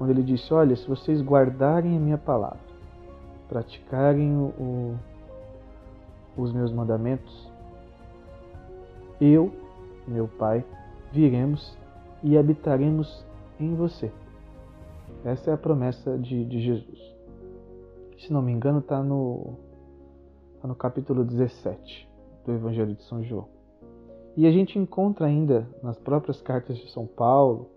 quando 0.04 0.10
ele 0.10 0.24
disse: 0.24 0.54
Olha, 0.54 0.76
se 0.76 0.86
vocês 0.86 1.22
guardarem 1.22 1.96
a 1.96 2.00
minha 2.00 2.18
palavra, 2.18 2.60
praticarem 3.48 4.36
o, 4.36 4.96
os 6.36 6.52
meus 6.52 6.74
mandamentos, 6.74 7.50
eu, 9.22 9.50
meu 10.06 10.28
Pai, 10.28 10.66
viremos 11.10 11.78
e 12.22 12.38
habitaremos 12.38 13.26
em 13.58 13.74
você. 13.76 14.12
Essa 15.24 15.52
é 15.52 15.54
a 15.54 15.58
promessa 15.58 16.18
de, 16.18 16.44
de 16.44 16.60
Jesus. 16.60 17.00
Se 18.20 18.34
não 18.34 18.42
me 18.42 18.52
engano, 18.52 18.80
está 18.80 19.02
no, 19.02 19.54
tá 20.62 20.68
no 20.68 20.76
capítulo 20.76 21.24
17 21.24 22.10
do 22.46 22.52
Evangelho 22.52 22.94
de 22.94 23.04
São 23.04 23.24
João. 23.24 23.48
E 24.36 24.46
a 24.46 24.52
gente 24.52 24.78
encontra 24.78 25.28
ainda 25.28 25.66
nas 25.82 25.98
próprias 25.98 26.42
cartas 26.42 26.78
de 26.78 26.92
São 26.92 27.08
Paulo, 27.08 27.70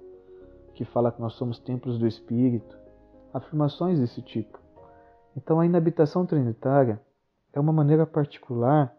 que 0.76 0.84
fala 0.84 1.10
que 1.10 1.20
nós 1.20 1.32
somos 1.32 1.58
templos 1.58 1.98
do 1.98 2.06
Espírito, 2.06 2.78
afirmações 3.32 3.98
desse 3.98 4.20
tipo. 4.20 4.60
Então 5.34 5.58
a 5.58 5.64
inabitação 5.64 6.26
trinitária 6.26 7.00
é 7.50 7.58
uma 7.58 7.72
maneira 7.72 8.06
particular 8.06 8.94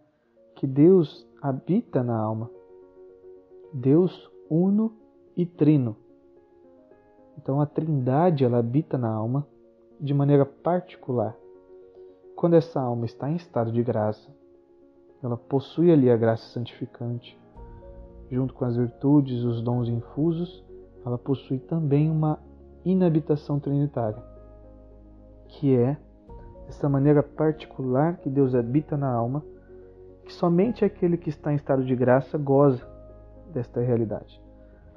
que 0.56 0.66
Deus 0.66 1.26
habita 1.40 2.02
na 2.04 2.18
alma. 2.18 2.50
Deus 3.72 4.28
uno 4.50 4.92
e 5.36 5.46
trino. 5.46 5.96
Então 7.38 7.62
a 7.62 7.66
Trindade 7.68 8.44
ela 8.44 8.58
habita 8.58 8.98
na 8.98 9.14
alma 9.14 9.48
de 10.00 10.16
maneira 10.16 10.48
particular. 10.48 11.38
Quando 12.36 12.56
essa 12.56 12.82
alma 12.82 13.06
está 13.06 13.30
em 13.30 13.36
estado 13.36 13.72
de 13.72 13.84
graça, 13.84 14.36
ela 15.22 15.38
possui 15.38 15.92
ali 15.92 16.10
a 16.10 16.18
graça 16.18 16.52
santificante, 16.52 17.40
junto 18.32 18.56
com 18.56 18.66
as 18.66 18.76
virtudes, 18.76 19.44
os 19.44 19.62
dons 19.62 19.88
infusos, 19.88 20.67
ela 21.08 21.18
possui 21.18 21.58
também 21.58 22.12
uma 22.12 22.38
inabitação 22.84 23.60
trinitária, 23.60 24.22
que 25.48 25.76
é 25.76 25.98
essa 26.68 26.90
maneira 26.90 27.24
particular 27.24 28.18
que 28.18 28.30
Deus 28.30 28.54
habita 28.54 28.98
na 28.98 29.10
alma, 29.10 29.42
que 30.26 30.34
somente 30.34 30.84
aquele 30.84 31.18
que 31.18 31.30
está 31.30 31.54
em 31.54 31.56
estado 31.56 31.86
de 31.86 31.96
graça 31.96 32.38
goza 32.38 32.86
desta 33.54 33.80
realidade. 33.80 34.42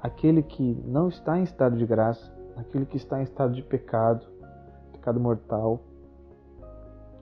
Aquele 0.01 0.43
que 0.43 0.83
não 0.85 1.07
está 1.07 1.39
em 1.39 1.43
estado 1.43 1.77
de 1.77 1.85
graça, 1.85 2.29
aquele 2.57 2.85
que 2.85 2.97
está 2.97 3.19
em 3.19 3.23
estado 3.23 3.53
de 3.53 3.63
pecado, 3.63 4.27
pecado 4.91 5.19
mortal, 5.19 5.79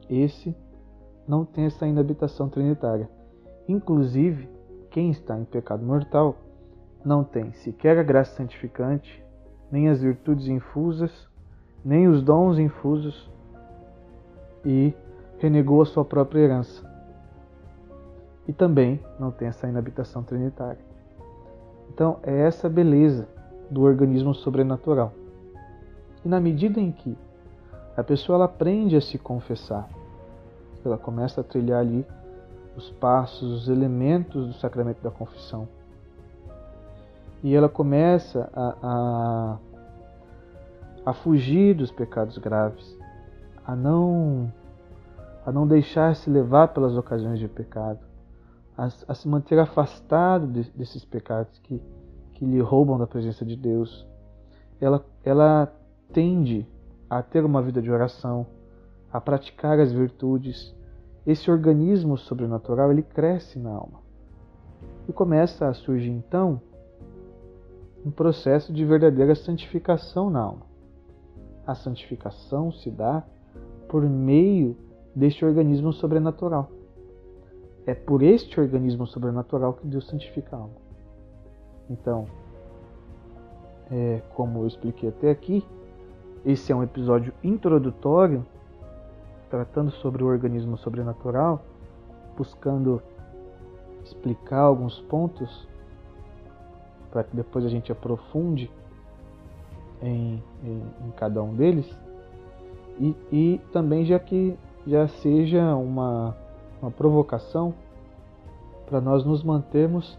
esse 0.09 0.55
não 1.27 1.45
tem 1.45 1.65
essa 1.65 1.85
inabitação 1.85 2.49
trinitária. 2.49 3.07
Inclusive, 3.67 4.49
quem 4.89 5.11
está 5.11 5.37
em 5.37 5.45
pecado 5.45 5.85
mortal 5.85 6.35
não 7.03 7.23
tem 7.23 7.51
sequer 7.53 7.97
a 7.97 8.03
graça 8.03 8.35
santificante, 8.35 9.23
nem 9.71 9.89
as 9.89 10.01
virtudes 10.01 10.47
infusas, 10.47 11.27
nem 11.83 12.07
os 12.07 12.21
dons 12.21 12.57
infusos, 12.57 13.29
e 14.65 14.93
renegou 15.37 15.81
a 15.81 15.85
sua 15.85 16.03
própria 16.03 16.41
herança. 16.41 16.83
E 18.47 18.53
também 18.53 18.99
não 19.19 19.31
tem 19.31 19.47
essa 19.47 19.67
inabitação 19.67 20.23
trinitária. 20.23 20.79
Então, 21.89 22.19
é 22.23 22.41
essa 22.41 22.67
beleza 22.67 23.27
do 23.69 23.81
organismo 23.81 24.33
sobrenatural. 24.33 25.13
E 26.23 26.27
na 26.27 26.39
medida 26.39 26.79
em 26.79 26.91
que 26.91 27.17
a 27.95 28.03
pessoa 28.03 28.37
ela 28.37 28.45
aprende 28.45 28.95
a 28.95 29.01
se 29.01 29.17
confessar, 29.17 29.87
ela 30.83 30.97
começa 30.97 31.41
a 31.41 31.43
trilhar 31.43 31.79
ali 31.79 32.05
os 32.75 32.89
passos, 32.91 33.63
os 33.63 33.69
elementos 33.69 34.47
do 34.47 34.53
sacramento 34.53 35.01
da 35.01 35.11
confissão. 35.11 35.67
E 37.43 37.55
ela 37.55 37.69
começa 37.69 38.49
a, 38.53 38.75
a, 38.81 39.57
a 41.05 41.13
fugir 41.13 41.75
dos 41.75 41.91
pecados 41.91 42.37
graves, 42.37 42.97
a 43.65 43.75
não 43.75 44.51
a 45.45 45.51
não 45.51 45.65
deixar-se 45.65 46.29
levar 46.29 46.67
pelas 46.69 46.95
ocasiões 46.95 47.39
de 47.39 47.47
pecado, 47.47 47.99
a, 48.77 48.85
a 49.07 49.15
se 49.15 49.27
manter 49.27 49.57
afastado 49.57 50.45
de, 50.45 50.69
desses 50.71 51.03
pecados 51.03 51.57
que, 51.59 51.81
que 52.33 52.45
lhe 52.45 52.59
roubam 52.59 52.99
da 52.99 53.07
presença 53.07 53.43
de 53.43 53.55
Deus. 53.55 54.05
Ela, 54.79 55.03
ela 55.23 55.73
tende 56.13 56.67
a 57.09 57.23
ter 57.23 57.43
uma 57.43 57.61
vida 57.61 57.81
de 57.81 57.89
oração, 57.89 58.45
a 59.11 59.19
praticar 59.19 59.79
as 59.79 59.91
virtudes. 59.91 60.75
Esse 61.25 61.49
organismo 61.49 62.17
sobrenatural 62.17 62.91
ele 62.91 63.01
cresce 63.01 63.57
na 63.57 63.71
alma 63.71 63.99
e 65.07 65.13
começa 65.13 65.67
a 65.67 65.73
surgir 65.73 66.11
então 66.11 66.61
um 68.05 68.11
processo 68.11 68.71
de 68.71 68.85
verdadeira 68.85 69.35
santificação 69.35 70.29
na 70.29 70.41
alma. 70.41 70.65
A 71.65 71.75
santificação 71.75 72.71
se 72.71 72.89
dá 72.89 73.23
por 73.87 74.03
meio 74.03 74.75
deste 75.15 75.43
organismo 75.45 75.91
sobrenatural. 75.91 76.69
É 77.85 77.93
por 77.93 78.21
este 78.21 78.59
organismo 78.59 79.05
sobrenatural 79.07 79.73
que 79.73 79.87
Deus 79.87 80.07
santifica 80.07 80.55
a 80.55 80.59
alma. 80.59 80.75
Então, 81.89 82.25
é, 83.91 84.21
como 84.35 84.59
eu 84.59 84.67
expliquei 84.67 85.09
até 85.09 85.31
aqui, 85.31 85.65
esse 86.45 86.71
é 86.71 86.75
um 86.75 86.83
episódio 86.83 87.33
introdutório 87.43 88.45
tratando 89.49 89.91
sobre 89.91 90.23
o 90.23 90.27
organismo 90.27 90.77
sobrenatural, 90.77 91.63
buscando 92.37 93.01
explicar 94.03 94.61
alguns 94.61 94.99
pontos 95.01 95.68
para 97.11 97.23
que 97.23 97.35
depois 97.35 97.65
a 97.65 97.69
gente 97.69 97.91
aprofunde 97.91 98.71
em, 100.01 100.41
em, 100.63 100.83
em 101.07 101.11
cada 101.15 101.41
um 101.41 101.53
deles 101.53 101.89
e, 102.99 103.15
e, 103.31 103.61
também 103.71 104.05
já 104.05 104.19
que 104.19 104.57
já 104.85 105.07
seja 105.07 105.75
uma, 105.75 106.35
uma 106.81 106.91
provocação 106.91 107.73
para 108.85 108.99
nós 108.99 109.23
nos 109.23 109.43
mantermos 109.43 110.17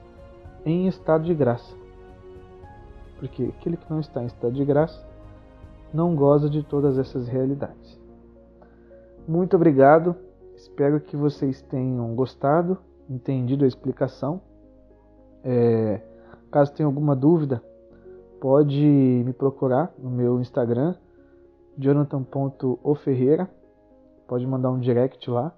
em 0.64 0.86
estado 0.86 1.24
de 1.24 1.34
graça. 1.34 1.74
Porque 3.18 3.52
aquele 3.58 3.76
que 3.76 3.90
não 3.90 4.00
está 4.00 4.22
em 4.22 4.26
estado 4.26 4.54
de 4.54 4.64
graça 4.64 5.06
não 5.92 6.14
goza 6.14 6.48
de 6.48 6.62
todas 6.62 6.98
essas 6.98 7.28
realidades. 7.28 8.00
Muito 9.28 9.56
obrigado, 9.56 10.16
espero 10.56 11.00
que 11.00 11.16
vocês 11.16 11.60
tenham 11.62 12.14
gostado, 12.14 12.78
entendido 13.08 13.64
a 13.64 13.68
explicação. 13.68 14.40
É, 15.44 16.00
caso 16.50 16.72
tenha 16.72 16.86
alguma 16.86 17.14
dúvida, 17.14 17.62
pode 18.40 18.80
me 19.24 19.32
procurar 19.32 19.92
no 19.98 20.10
meu 20.10 20.40
Instagram, 20.40 20.94
jonathan.oferreira. 21.76 23.48
Pode 24.26 24.46
mandar 24.46 24.70
um 24.70 24.78
direct 24.78 25.28
lá 25.30 25.54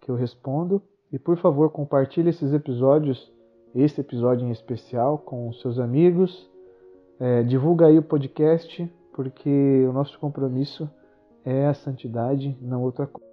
que 0.00 0.10
eu 0.10 0.14
respondo. 0.14 0.82
E 1.12 1.18
por 1.18 1.36
favor, 1.36 1.70
compartilhe 1.70 2.30
esses 2.30 2.52
episódios, 2.52 3.32
esse 3.74 4.00
episódio 4.00 4.46
em 4.46 4.50
especial, 4.50 5.18
com 5.18 5.52
seus 5.52 5.78
amigos. 5.78 6.50
É, 7.18 7.42
divulga 7.42 7.86
aí 7.86 7.98
o 7.98 8.02
podcast 8.02 8.90
porque 9.12 9.84
o 9.88 9.92
nosso 9.92 10.18
compromisso 10.18 10.90
é 11.44 11.66
a 11.66 11.74
santidade, 11.74 12.56
não 12.60 12.82
outra 12.82 13.06
coisa. 13.06 13.31